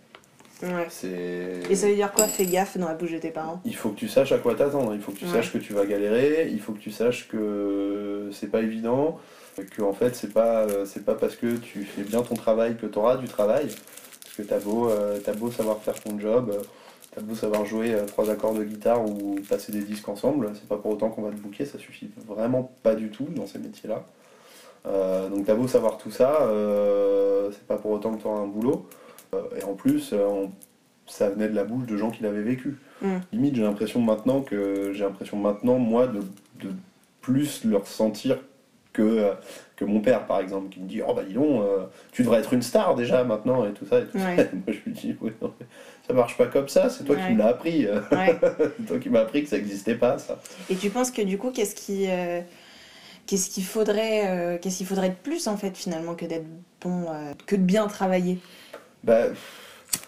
[0.63, 0.87] Ouais.
[0.89, 1.61] C'est.
[1.69, 3.61] Et ça veut dire quoi Fais gaffe dans la bouche de tes parents?
[3.65, 5.33] Il faut que tu saches à quoi t'attendre, il faut que tu Ouais.
[5.33, 9.19] saches que tu vas galérer, il faut que tu saches que c'est pas évident,
[9.77, 12.87] que en fait c'est pas c'est pas parce que tu fais bien ton travail que
[12.87, 13.67] tu auras du travail,
[14.37, 16.63] parce que t'as beau euh, beau savoir faire ton job, euh,
[17.15, 20.69] t'as beau savoir jouer euh, trois accords de guitare ou passer des disques ensemble, c'est
[20.69, 23.59] pas pour autant qu'on va te bouquer, ça suffit vraiment pas du tout dans ces
[23.59, 24.05] métiers-là.
[25.31, 26.47] Donc t'as beau savoir tout ça,
[27.53, 28.87] c'est pas pour autant que tu auras un boulot.
[29.59, 30.51] Et en plus, on-
[31.07, 32.77] ça venait de la bouche de gens qui l'avaient vécu.
[33.03, 33.17] Mm.
[33.33, 36.21] Limite, j'ai l'impression maintenant que j'ai l'impression maintenant moi de,
[36.61, 36.71] de
[37.23, 38.39] plus le ressentir
[38.93, 39.33] que,
[39.77, 42.39] que mon père par exemple qui me dit oh bah dis donc euh, tu devrais
[42.39, 44.37] être une star déjà maintenant et tout ça et tout Ouais.
[44.39, 44.45] ça.
[44.53, 45.67] Moi je lui dis oui, non, mais
[46.07, 48.39] ça marche pas comme ça, c'est toi qui me l'as appris, Ouais.
[48.87, 50.39] toi qui m'as appris que ça n'existait pas ça.
[50.71, 52.41] Et tu penses que du coup, qu'est-ce qui, euh,
[53.27, 56.47] qu'est-ce qu'il faudrait, euh, qu'est-ce qu'il faudrait de plus en fait finalement que d'être
[56.81, 57.07] bon,
[57.47, 58.39] que de bien travailler?
[59.03, 59.25] Bah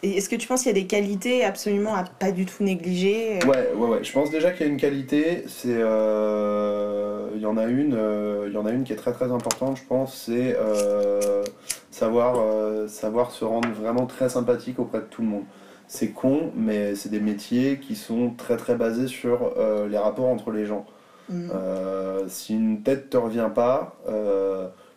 [0.03, 3.38] est-ce que tu penses qu'il y a des qualités absolument à pas du tout négliger
[3.38, 4.05] euh, Ouais, ouais, ouais.
[4.05, 5.44] Je pense déjà qu'il y a une qualité.
[5.49, 8.96] C'est, euh, il y en a une, euh, il y en a une qui est
[8.96, 9.77] très très importante.
[9.77, 11.42] Je pense, c'est euh,
[11.90, 15.44] savoir, savoir se rendre vraiment très sympathique auprès de tout le monde.
[15.88, 19.55] C'est con, mais c'est des métiers qui sont très très basés sur
[19.88, 20.85] les rapports entre les gens.
[21.29, 21.51] Mm.
[21.53, 23.96] Euh, si une tête te revient pas,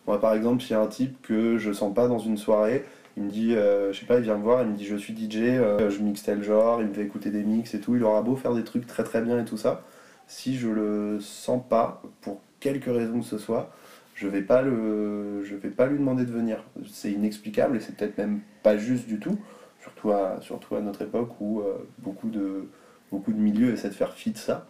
[0.06, 2.84] moi par exemple, s'il y a un type que je sens pas dans une soirée,
[3.20, 4.96] il me dit, euh, je sais pas, il vient me voir, il me dit je
[4.96, 7.94] suis DJ, euh, je mixe tel genre, il me fait écouter des mix et tout,
[7.94, 9.82] il aura beau faire des trucs très très bien et tout ça,
[10.26, 13.70] si je le sens pas, pour quelque raison que ce soit,
[14.14, 16.64] je vais pas le, je vais pas lui demander de venir.
[16.90, 19.38] C'est inexplicable et c'est peut-être même pas juste du tout,
[19.82, 22.68] surtout à, surtout à notre époque où euh, beaucoup de,
[23.12, 24.66] beaucoup de milieux essaient de faire fi de ça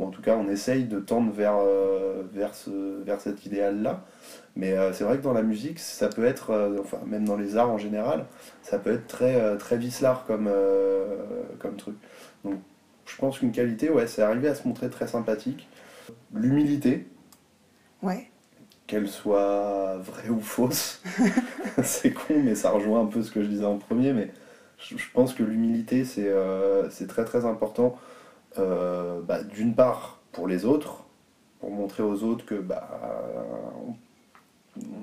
[0.00, 4.02] ou en tout cas on essaye de tendre vers, euh, vers, ce- vers cet idéal-là.
[4.56, 7.36] Mais euh, c'est vrai que dans la musique, ça peut être, euh, enfin même dans
[7.36, 8.26] les arts en général,
[8.62, 10.50] ça peut être très, très vicelard comme,
[11.60, 11.96] comme truc.
[12.44, 12.54] Donc
[13.06, 15.68] je pense qu'une qualité, ouais, c'est arriver à se montrer très sympathique.
[16.34, 17.06] L'humilité,
[18.02, 18.30] Ouais.
[18.86, 21.02] qu'elle soit vraie ou fausse,
[21.84, 24.30] c'est con, mais ça rejoint un peu ce que je disais en premier, mais
[24.78, 27.96] je, pense que l'humilité, c'est euh, c'est très très important,
[28.58, 31.04] euh, bah, d'une part pour les autres,
[31.60, 32.88] pour montrer aux autres que bah,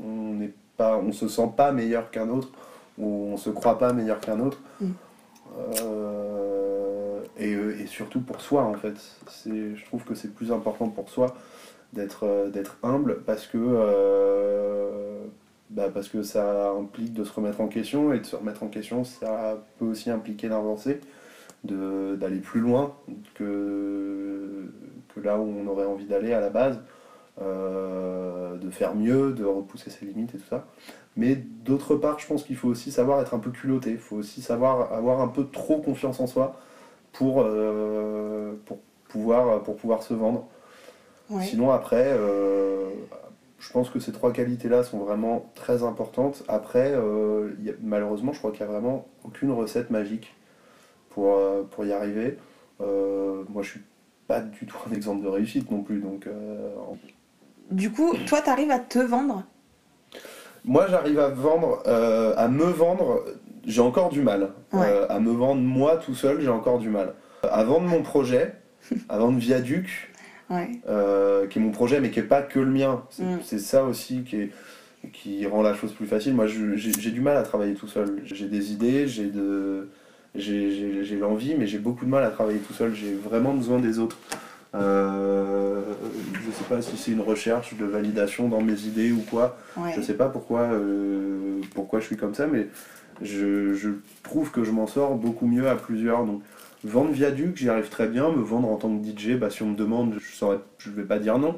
[0.04, 2.50] on n'est pas, on se sent pas meilleur qu'un autre,
[2.98, 4.60] ou on se croit pas meilleur qu'un autre.
[4.82, 4.92] Mm.
[5.84, 8.96] Euh, et, euh, et surtout pour soi en fait.
[9.30, 11.36] C'est- Je trouve que c'est plus important pour soi
[11.94, 15.24] d'être d'être humble parce que euh,
[15.70, 18.68] bah, parce que ça implique de se remettre en question et de se remettre en
[18.68, 21.00] question ça peut aussi impliquer d'avancer
[21.64, 22.94] d'aller plus loin
[23.36, 24.72] que,
[25.14, 26.80] que là où on aurait envie d'aller à la base
[27.42, 30.66] euh, de faire mieux de repousser ses limites et tout ça
[31.16, 34.16] mais d'autre part je pense qu'il faut aussi savoir être un peu culotté il faut
[34.18, 36.60] aussi savoir avoir un peu trop confiance en soi
[37.14, 40.48] pour, euh, pour, pouvoir, pour pouvoir se vendre
[41.30, 41.44] Ouais.
[41.44, 42.90] Sinon, après, euh,
[43.60, 46.42] je pense que ces trois qualités-là sont vraiment très importantes.
[46.48, 50.34] Après, euh, il y a- malheureusement, je crois qu'il n'y a vraiment aucune recette magique
[51.18, 52.38] pour, euh, pour y arriver.
[52.80, 53.82] Euh, moi, je suis
[54.28, 56.00] pas du tout un exemple de réussite non plus.
[56.00, 56.70] Donc, euh,
[57.72, 59.44] Du coup, toi, t'arrives à te vendre?
[60.64, 63.26] Moi, j'arrive à vendre, euh, à me vendre.
[63.66, 64.52] J'ai encore du mal.
[64.72, 64.86] Ouais.
[64.86, 67.16] Euh, à me vendre moi tout seul, j'ai encore du mal.
[67.42, 68.54] À vendre mon projet,
[69.10, 70.14] à vendre Viaduc,
[70.52, 70.70] Ouais.
[70.88, 73.04] euh, qui est mon projet, mais qui n'est pas que le mien.
[73.10, 73.60] C'est Mm.
[73.60, 74.52] ça aussi qui, est-
[75.14, 76.36] qui rend la chose plus facile.
[76.36, 78.22] Moi, j'ai du mal à travailler tout seul.
[78.24, 79.90] J'ai des idées, j'ai de,
[80.38, 82.94] j'ai- j'ai j'ai l'envie, mais j'ai beaucoup de mal à travailler tout seul.
[82.94, 84.18] J'ai vraiment besoin des autres.
[84.76, 85.82] Euh,
[86.34, 89.58] je sais pas si c'est une recherche de validation dans mes idées ou quoi.
[89.78, 89.92] Ouais.
[89.96, 92.68] Je sais pas pourquoi, euh, pourquoi je suis comme ça, mais
[93.22, 93.90] je, je
[94.24, 96.26] trouve que je m'en sors beaucoup mieux à plusieurs.
[96.26, 96.42] Donc,
[96.84, 98.30] vendre Viaduc, j'y arrive très bien.
[98.32, 100.46] Me vendre en tant que DJ, bah, si on me demande, je
[100.78, 101.56] je vais pas dire non.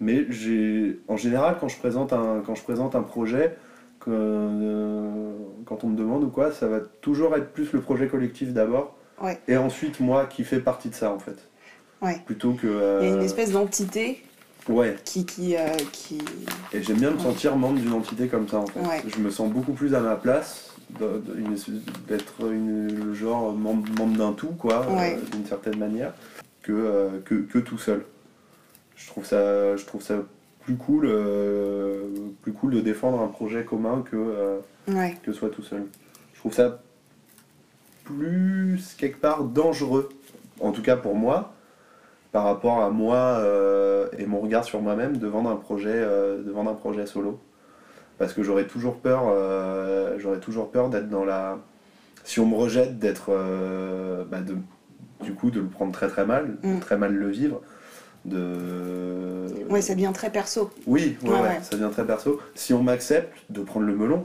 [0.00, 3.56] Mais j'ai, en général, quand je présente un, quand je présente un projet,
[4.04, 5.32] que, euh,
[5.64, 8.96] quand on me demande ou quoi, ça va toujours être plus le projet collectif d'abord.
[9.20, 9.40] Ouais.
[9.48, 11.36] Et ensuite, moi qui fais partie de ça, en fait.
[12.00, 12.20] Ouais.
[12.26, 12.66] Plutôt que.
[13.00, 14.22] Il y a une euh, espèce d'entité
[14.68, 14.96] Ouais.
[15.04, 16.18] qui, qui, euh, qui...
[16.72, 18.78] Et j'aime bien me sentir membre d'une entité comme ça en fait.
[18.78, 19.02] Ouais.
[19.08, 20.72] Je me sens beaucoup plus à ma place
[22.08, 26.12] d'être le genre membre, membre d'un tout quoi, euh, d'une certaine manière,
[26.62, 28.04] que, que, que tout seul.
[28.94, 30.14] Je trouve ça, je trouve ça
[30.62, 32.06] plus cool, euh,
[32.42, 35.16] plus cool de défendre un projet commun que, euh, Ouais.
[35.22, 35.84] que soit tout seul.
[36.34, 36.80] Je trouve ça
[38.04, 40.08] plus quelque part dangereux,
[40.60, 41.52] en tout cas pour moi,
[42.32, 46.50] par rapport à moi euh, et mon regard sur moi-même de vendre un projet, de
[46.50, 47.38] vendre un projet solo.
[48.18, 49.22] parce que j'aurais toujours peur,
[50.18, 51.58] j'aurais toujours peur d'être dans la.
[52.24, 53.30] Si on me rejette, d'être,
[54.30, 54.56] bah, de,
[55.24, 56.80] du coup, de le prendre très très mal, de Mm.
[56.80, 57.60] très mal le vivre,
[58.24, 59.46] de.
[59.70, 60.70] Ouais, ça devient très perso.
[60.86, 62.40] Oui, ouais, Ouais, ça devient très perso.
[62.54, 64.24] Si on m'accepte, de prendre le melon,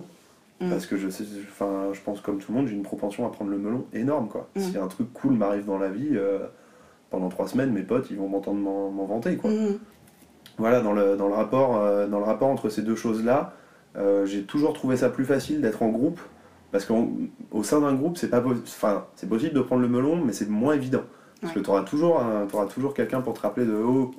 [0.60, 0.70] Mm.
[0.72, 3.30] parce que je sais, enfin, je pense comme tout le monde, j'ai une propension à
[3.30, 4.50] prendre le melon énorme, quoi.
[4.56, 4.60] Mm.
[4.60, 6.40] Si un truc cool m'arrive dans la vie, euh,
[7.10, 9.50] pendant trois semaines, mes potes, ils vont m'entendre m'en vanter, quoi.
[9.52, 9.78] Mhm.
[10.58, 13.54] Voilà, dans le, dans le, rapport, euh, dans le rapport entre ces deux choses-là,
[13.98, 16.20] euh, j'ai toujours trouvé ça plus facile d'être en groupe,
[16.72, 20.34] parce qu'au sein d'un groupe, c'est pas enfin, c'est possible de prendre le melon, mais
[20.34, 21.04] c'est moins évident.
[21.42, 21.60] Parce Ouais.
[21.60, 24.12] que tu auras toujours, un- t'auras toujours quelqu'un pour te rappeler de Oh,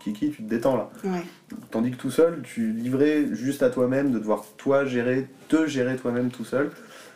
[0.00, 0.90] Kiki, tu te détends là.
[1.04, 1.22] Ouais.
[1.70, 5.96] Tandis que tout seul, tu livrais juste à toi-même, de devoir toi gérer, te gérer
[5.96, 6.70] toi-même tout seul.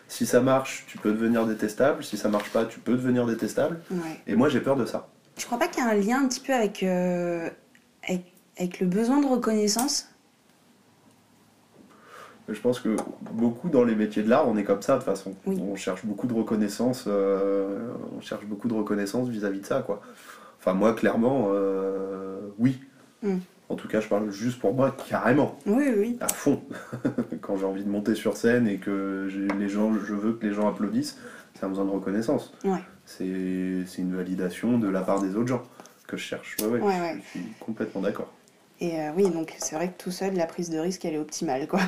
[0.07, 2.03] Si ça marche, tu peux devenir détestable.
[2.05, 3.81] Si ça marche pas, tu peux devenir détestable.
[3.91, 4.21] Ouais.
[4.27, 5.09] Et moi, j'ai peur de ça.
[5.37, 7.49] Je crois pas qu'il y a un lien un petit peu avec, euh,
[8.09, 10.09] avec, avec le besoin de reconnaissance.
[12.49, 12.97] Je pense que
[13.33, 15.35] beaucoup dans les métiers de l'art, on est comme ça de toute façon.
[15.47, 15.59] Oui.
[15.61, 20.01] On cherche beaucoup de reconnaissance, euh, on cherche beaucoup de reconnaissance vis-à-vis de ça, quoi.
[20.59, 22.81] Enfin, moi, clairement, euh, oui.
[23.23, 23.37] Mm.
[23.69, 26.17] En tout cas, je parle juste pour moi, carrément, Oui, oui.
[26.23, 26.63] à fond.
[27.43, 30.55] Quand j'ai envie de monter sur scène et que les gens, je veux que les
[30.55, 31.19] gens applaudissent,
[31.55, 32.55] c'est un besoin de reconnaissance.
[32.65, 32.81] Ouais.
[33.05, 35.63] C'est une validation de la part des autres gens
[36.07, 36.57] que je cherche.
[36.63, 37.17] Ouais, ouais, Ouais, je- ouais.
[37.23, 38.33] je suis complètement d'accord.
[38.81, 41.19] Et euh, oui, donc c'est vrai que tout seul, la prise de risque, elle est
[41.19, 41.81] optimale, quoi.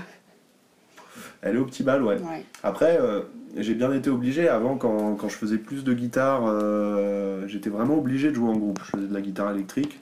[1.42, 2.18] Elle est optimale, ouais.
[2.18, 2.44] Ouais.
[2.62, 3.22] Après, euh,
[3.56, 4.48] j'ai bien été obligé.
[4.48, 8.56] Avant, quand, quand je faisais plus de guitare, euh, j'étais vraiment obligé de jouer en
[8.56, 8.80] groupe.
[8.84, 10.00] Je faisais de la guitare électrique.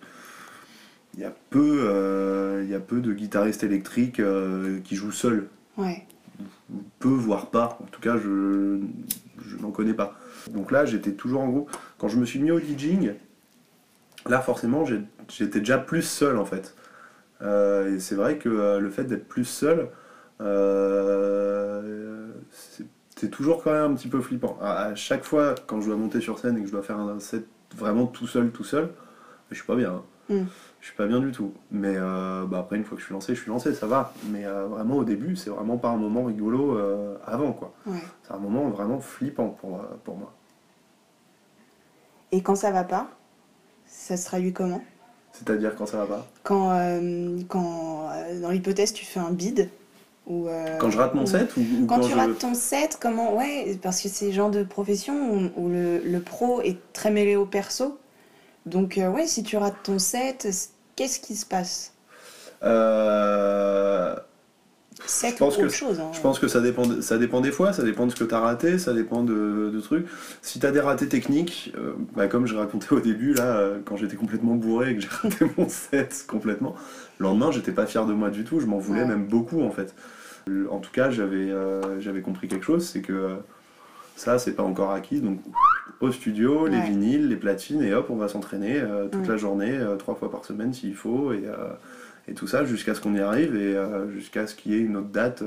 [1.14, 4.20] Il y a peu, euh, il y a peu de guitaristes électriques
[4.84, 5.48] qui jouent seuls.
[5.76, 6.06] Ouais.
[6.98, 7.78] Peu, voire pas.
[7.82, 8.78] En tout cas, je,
[9.46, 10.18] je n'en connais pas.
[10.50, 11.76] Donc là, j'étais toujours en groupe.
[11.98, 13.12] Quand je me suis mis au DJing,
[14.28, 14.84] là, forcément,
[15.28, 16.74] j'étais déjà plus seul, en fait.
[17.42, 19.88] Et c'est vrai que le fait d'être plus seul,
[22.50, 22.86] c'est
[23.18, 24.56] c'est toujours quand même un petit peu flippant.
[24.62, 27.18] À, chaque fois, quand je dois monter sur scène et que je dois faire un
[27.18, 27.46] set
[27.76, 28.90] vraiment tout seul, tout seul,
[29.50, 29.94] je suis pas bien.
[29.94, 30.02] hein.
[30.28, 30.44] Mm.
[30.80, 31.52] Je suis pas bien du tout.
[31.72, 34.12] Mais euh, bah, après, une fois que je suis lancé, je suis lancé, ça va.
[34.30, 37.74] Mais euh, vraiment, au début, c'est vraiment pas un moment rigolo euh, avant, quoi.
[37.86, 37.98] Ouais.
[38.22, 40.32] C'est un moment vraiment flippant pour, euh, pour moi.
[42.30, 43.08] Et quand ça va pas,
[43.86, 44.82] ça se traduit comment?
[45.32, 46.26] C'est-à-dire quand ça va pas?
[46.44, 49.70] Quand, euh, quand euh, dans l'hypothèse, tu fais un bid
[50.28, 52.14] ou euh, Quand je rate mon ou- set ou, ou Quand, tu je...
[52.16, 55.98] rates ton set, comment Ouais, parce que c'est le genre de profession où, où le,
[56.04, 57.98] le pro est très mêlé au perso.
[58.66, 60.46] Donc, euh, ouais, si tu rates ton set,
[60.96, 61.94] qu'est-ce qui se passe?
[62.62, 64.14] Euh,
[65.06, 66.00] Set Je pense ou que- autre chose.
[66.00, 66.10] hein.
[66.12, 68.34] Je pense que ça dépend, ça dépend des fois, ça dépend de ce que tu
[68.34, 70.06] as raté, ça dépend de, de trucs.
[70.42, 73.78] Si tu as des ratés techniques, euh, bah, comme je racontais au début, là, euh,
[73.84, 76.74] quand j'étais complètement bourré et que j'ai raté mon set complètement,
[77.18, 79.06] le lendemain, j'étais pas fier de moi du tout, je m'en voulais Ouais.
[79.08, 79.94] même beaucoup en fait.
[80.70, 83.36] En tout cas, j'avais euh, j'avais compris quelque chose, c'est que
[84.16, 85.40] ça, c'est pas encore acquis, donc
[86.00, 89.28] au studio, les vinyles, les platines, et hop, on va s'entraîner euh, toute Ouais.
[89.28, 91.44] la journée, euh, trois fois par semaine s'il faut, et,
[92.28, 93.76] et tout ça jusqu'à ce qu'on y arrive et
[94.12, 95.42] jusqu'à ce qu'il y ait une autre date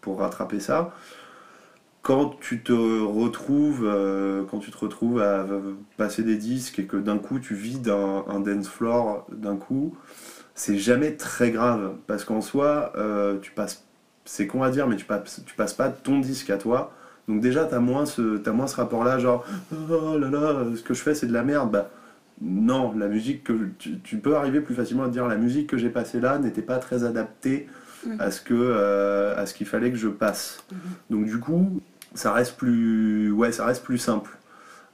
[0.00, 0.94] pour rattraper ça.
[2.02, 5.46] Quand tu te retrouves, euh, quand tu te retrouves à
[5.96, 9.96] passer des disques et que d'un coup tu vides un, un dance floor d'un coup,
[10.54, 13.84] c'est jamais très grave parce qu'en soi, euh, tu passes,
[14.24, 16.92] c'est con à dire, mais tu passes, tu passes pas ton disque à toi.
[17.28, 20.94] Donc déjà, t'as moins ce, t'as moins ce rapport-là, genre oh là là, ce que
[20.94, 21.70] je fais c'est de la merde.
[21.70, 21.90] Bah,
[22.40, 25.68] non, la musique que tu, tu peux arriver plus facilement à te dire la musique
[25.68, 27.68] que j'ai passée là n'était pas très adaptée
[28.04, 28.20] Mhm.
[28.20, 30.64] à ce que euh, à ce qu'il fallait que je passe.
[31.08, 31.80] Donc du coup,
[32.14, 34.36] ça reste plus ouais, ça reste plus simple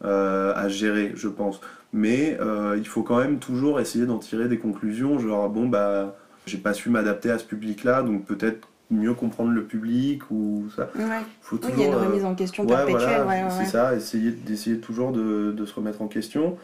[0.04, 1.60] euh, à gérer, je pense.
[1.92, 6.16] Mais euh, il faut quand même toujours essayer d'en tirer des conclusions, genre bon bah
[6.46, 10.90] j'ai pas su m'adapter à ce public-là, donc peut-être mieux comprendre le public ou ça.
[10.96, 11.20] Ouais.
[11.42, 13.22] Faut Oui, il y a une toujours, euh, remise en question perpétuelle.
[13.22, 16.56] voilà, ouais, ouais, c'est ça, essayer d'essayer toujours de, de se remettre en question.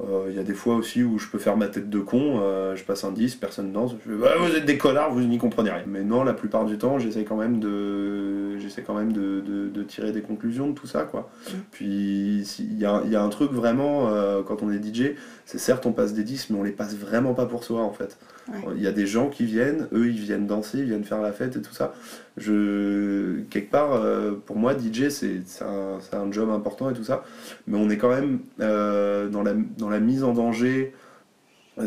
[0.00, 2.40] Euh, Il y a des fois aussi où je peux faire ma tête de con,
[2.40, 5.20] euh, je passe un 10, personne danse, je fais bah, vous êtes des connards, vous
[5.20, 5.84] n'y comprenez rien.
[5.86, 9.68] Mais non, la plupart du temps, j'essaie quand même de j'essaie quand même de, de-
[9.68, 11.30] de tirer des conclusions de tout ça quoi.
[11.48, 11.52] Mm.
[11.70, 15.12] Puis si- il y a, y a un truc vraiment euh, quand on est DJ,
[15.44, 17.92] c'est certes on passe des 10 mais on les passe vraiment pas pour soi en
[17.92, 18.18] fait.
[18.52, 18.74] Ouais.
[18.76, 21.32] Il y a des gens qui viennent, eux ils viennent danser, ils viennent faire la
[21.32, 21.94] fête et tout ça.
[22.36, 27.24] Je quelque part euh, pour moi DJ c'est un, un job important et tout ça,
[27.66, 30.92] mais on est quand même euh, dans la dans la mise en danger.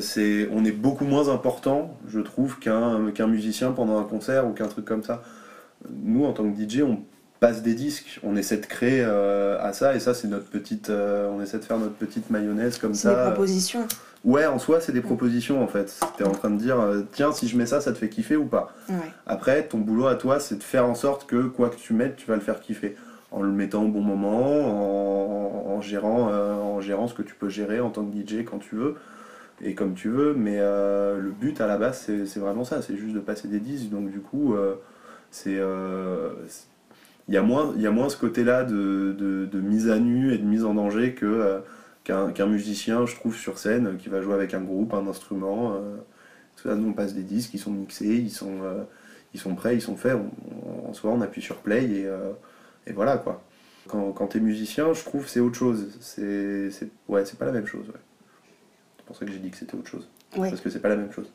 [0.02, 4.52] C'est on est beaucoup moins important, je trouve, qu'un qu'un musicien pendant un concert ou
[4.52, 5.22] qu'un truc comme ça.
[6.04, 7.00] Nous en tant que DJ on
[7.40, 10.90] passe des disques, on essaie de créer euh, à ça et ça c'est notre petite,
[10.90, 13.28] on essaie de faire notre petite mayonnaise comme C'est des ça.
[13.28, 13.88] propositions.
[14.26, 16.00] Ouais, en soi, c'est des propositions en fait.
[16.18, 18.36] T'es en train de dire, euh, tiens, si je mets ça, ça te fait kiffer
[18.36, 18.96] ou pas Ouais.
[19.26, 22.16] Après, ton boulot à toi, c'est de faire en sorte que quoi que tu mettes,
[22.18, 22.96] tu vas le faire kiffer.
[23.32, 27.36] En le mettant au bon moment, en, en gérant, euh, en gérant ce que tu
[27.36, 28.96] peux gérer en tant que DJ quand tu veux
[29.62, 30.34] et comme tu veux.
[30.34, 33.60] Mais euh, le but à la base, c'est vraiment ça c'est juste de passer des
[33.60, 33.90] disques.
[33.90, 34.76] Donc, du coup, euh,
[35.32, 35.60] c'est.
[37.28, 40.00] il y, a moins, il y a moins ce côté-là de, de- de mise à
[40.00, 41.60] nu et de mise en danger que,
[42.08, 45.74] qu'un musicien, je trouve, sur scène, qui va jouer avec un groupe, un instrument.
[45.76, 45.98] euh,
[46.56, 48.84] tout ça, nous, on passe des disques, ils sont mixés, ils sont, euh,
[49.34, 50.16] ils sont prêts, ils sont faits.
[50.16, 50.32] On-
[50.86, 52.32] on- en soi, on appuie sur play et, euh,
[52.88, 53.44] et voilà quoi.
[53.88, 55.98] Quand, quand t'es musicien, je trouve c'est autre chose.
[56.02, 56.70] C'est,
[57.08, 57.88] ouais, c'est pas la même chose.
[57.88, 58.00] Ouais.
[58.98, 60.10] C'est pour ça que j'ai dit que c'était autre chose.
[60.38, 60.50] Ouais.
[60.50, 61.32] Parce que c'est pas la même chose.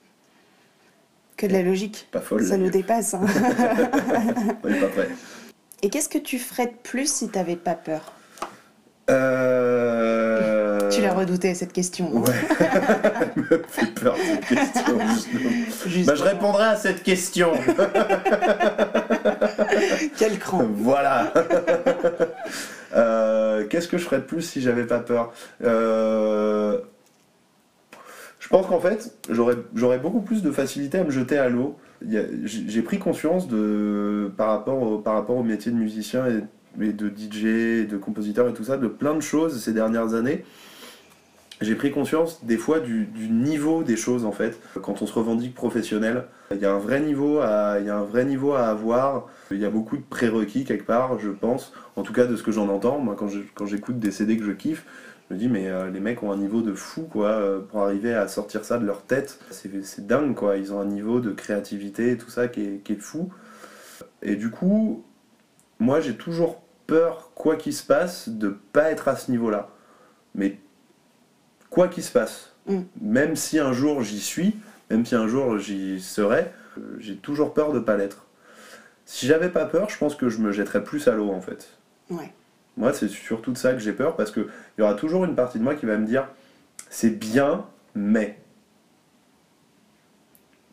[1.37, 2.09] Que de la logique.
[2.13, 2.45] Pas folle.
[2.45, 3.15] Ça nous dépasse.
[3.15, 3.25] hein.
[4.65, 5.09] On est pas prêt.
[5.83, 8.13] Et qu'est-ce que tu ferais de plus si t'avais pas peur?
[9.11, 10.32] Euh...
[11.03, 12.15] Tu l'as redouté cette question.
[12.15, 12.31] Ouais.
[13.37, 14.99] Elle me fait peur cette question.
[16.07, 17.51] Bah, je répondrai à cette question.
[20.17, 20.65] Quel cran.
[20.73, 21.33] voilà.
[22.95, 25.33] Euh, Qu'est-ce que je ferais de plus si j'avais pas peur?
[25.65, 26.79] Euh,
[28.39, 31.79] Je pense qu'en fait, j'aurais beaucoup plus de facilité à me jeter à l'eau.
[32.45, 36.43] J'ai pris conscience de, par, rapport au, par rapport au métier de musicien et,
[36.85, 40.13] et de DJ, et de compositeur et tout ça, de plein de choses ces dernières
[40.13, 40.45] années.
[41.63, 44.59] J'ai pris conscience des fois du, niveau des choses en fait.
[44.83, 47.97] Quand on se revendique professionnel, il y a un vrai niveau à, il y a
[47.97, 49.29] un vrai niveau à avoir.
[49.51, 51.73] Il y a beaucoup de prérequis quelque part, je pense.
[51.97, 52.99] En tout cas, de ce que j'en entends.
[52.99, 54.85] Moi, quand je- quand j'écoute des CD que je kiffe,
[55.31, 57.83] je me dis, mais euh, les mecs ont un niveau de fou, quoi, euh, pour
[57.83, 59.39] arriver à sortir ça de leur tête.
[59.51, 60.57] C'est c'est dingue, quoi.
[60.57, 63.31] Ils ont un niveau de créativité et tout ça qui est, qui est fou.
[64.23, 65.05] Et du coup,
[65.79, 69.69] moi, j'ai toujours peur, quoi qu'il se passe, de pas être à ce niveau-là.
[70.35, 70.59] Mais
[71.73, 72.83] quoi qu'il se passe, Mm.
[73.01, 74.55] même si un jour j'y suis,
[74.91, 78.27] même si un jour j'y serai, euh, j'ai toujours peur de pas l'être.
[79.07, 81.71] Si j'avais pas peur, je pense que je me jetterais plus à l'eau en fait.
[82.11, 82.31] Ouais.
[82.77, 84.47] Moi, c'est surtout de ça que j'ai peur parce qu'il
[84.79, 86.29] y aura toujours une partie de moi qui va me dire
[86.89, 87.65] c'est bien,
[87.95, 88.39] mais.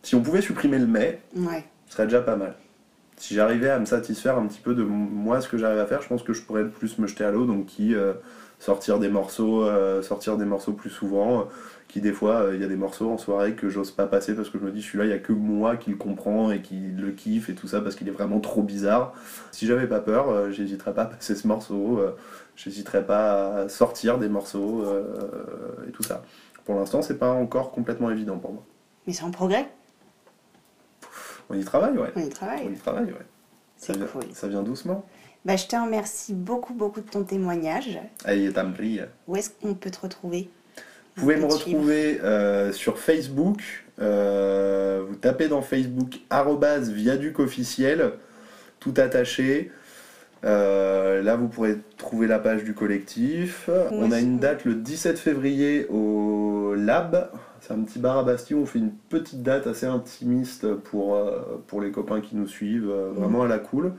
[0.04, 1.66] Si on pouvait supprimer le mais, Ouais.
[1.88, 2.56] ce serait déjà pas mal.
[3.18, 6.02] Si j'arrivais à me satisfaire un petit peu de moi, ce que j'arrive à faire,
[6.02, 8.14] je pense que je pourrais plus me jeter à l'eau, donc qui euh,
[8.60, 11.48] sortir des morceaux, euh, sortir des morceaux plus souvent,
[11.88, 14.36] qui des fois euh, il y a des morceaux en soirée que j'ose pas passer
[14.36, 16.62] parce que je me dis celui-là il y a que moi qui le comprend et
[16.62, 19.14] qui le kiffe et tout ça parce qu'il est vraiment trop bizarre.
[19.52, 22.12] Si j'avais pas peur, euh, j'hésiterais pas à passer ce morceau, euh,
[22.56, 25.04] j'hésiterais pas à sortir des morceaux euh,
[25.88, 26.22] et tout ça.
[26.66, 28.64] Pour l'instant, c'est pas encore complètement évident pour moi.
[29.08, 29.68] Mais c'est en progrès?
[31.50, 32.12] On y travaille, ouais.
[32.16, 32.68] On y On travaille.
[32.72, 33.26] y travaille, ouais.
[33.78, 34.22] Ça C'est vient, cool.
[34.34, 35.04] ça vient doucement.
[35.46, 38.00] Bah, je te remercie beaucoup, beaucoup de ton témoignage.
[38.26, 38.50] Allez.
[39.28, 40.50] Où est-ce qu'on peut te retrouver?
[41.16, 43.86] Vous pouvez me retrouver euh, sur Facebook.
[44.00, 48.12] euh, vous tapez dans Facebook arrobase viaduc officiel,
[48.80, 49.72] tout attaché.
[50.46, 53.70] Euh, là, vous pourrez trouver la page du collectif.
[53.92, 57.30] On a une date le 17 février au Lab.
[57.60, 58.56] C'est un petit bar à Bastille.
[58.56, 61.18] On fait une petite date assez intimiste pour,
[61.68, 63.94] pour les copains qui nous suivent, euh, vraiment à la cool.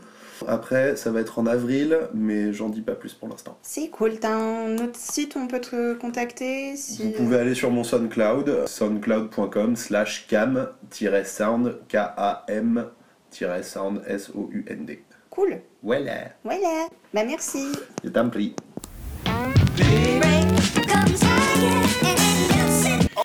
[0.48, 3.58] Après, ça va être en avril, mais j'en dis pas plus pour l'instant.
[3.62, 4.18] C'est cool.
[4.18, 7.04] T'as un autre site où on peut te contacter si...
[7.04, 12.92] Vous pouvez aller sur mon SoundCloud, soundcloud.com slash cam-sound, K-A-M-sound,
[14.06, 15.04] S-O-U-N-D.
[15.30, 15.60] Cool.
[15.82, 16.88] Voilà, Voilà.
[17.14, 17.68] Bah, merci.
[18.04, 18.54] je t'en prie.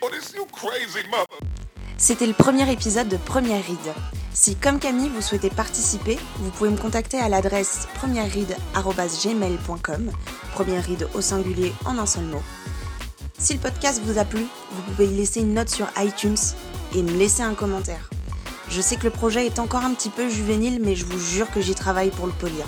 [0.02, 1.40] Oh, this you crazy mother.
[1.98, 3.94] C'était le premier épisode de Première Ride.
[4.34, 10.12] Si, comme Camille, vous souhaitez participer, vous pouvez me contacter à l'adresse premièreride.gmail.com,
[10.54, 12.44] première ride au singulier en un seul mot.
[13.38, 16.36] Si le podcast vous a plu, vous pouvez y laisser une note sur iTunes
[16.94, 18.10] et me laisser un commentaire.
[18.68, 21.50] Je sais que le projet est encore un petit peu juvénile, mais je vous jure
[21.50, 22.66] que j'y travaille pour le polir.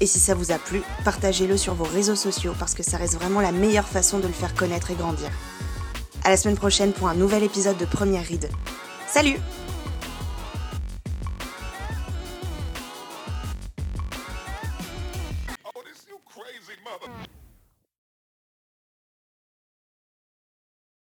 [0.00, 3.14] Et si ça vous a plu, partagez-le sur vos réseaux sociaux parce que ça reste
[3.14, 5.30] vraiment la meilleure façon de le faire connaître et grandir.
[6.24, 8.48] À la semaine prochaine pour un nouvel épisode de Première Ride.
[9.08, 9.38] Salut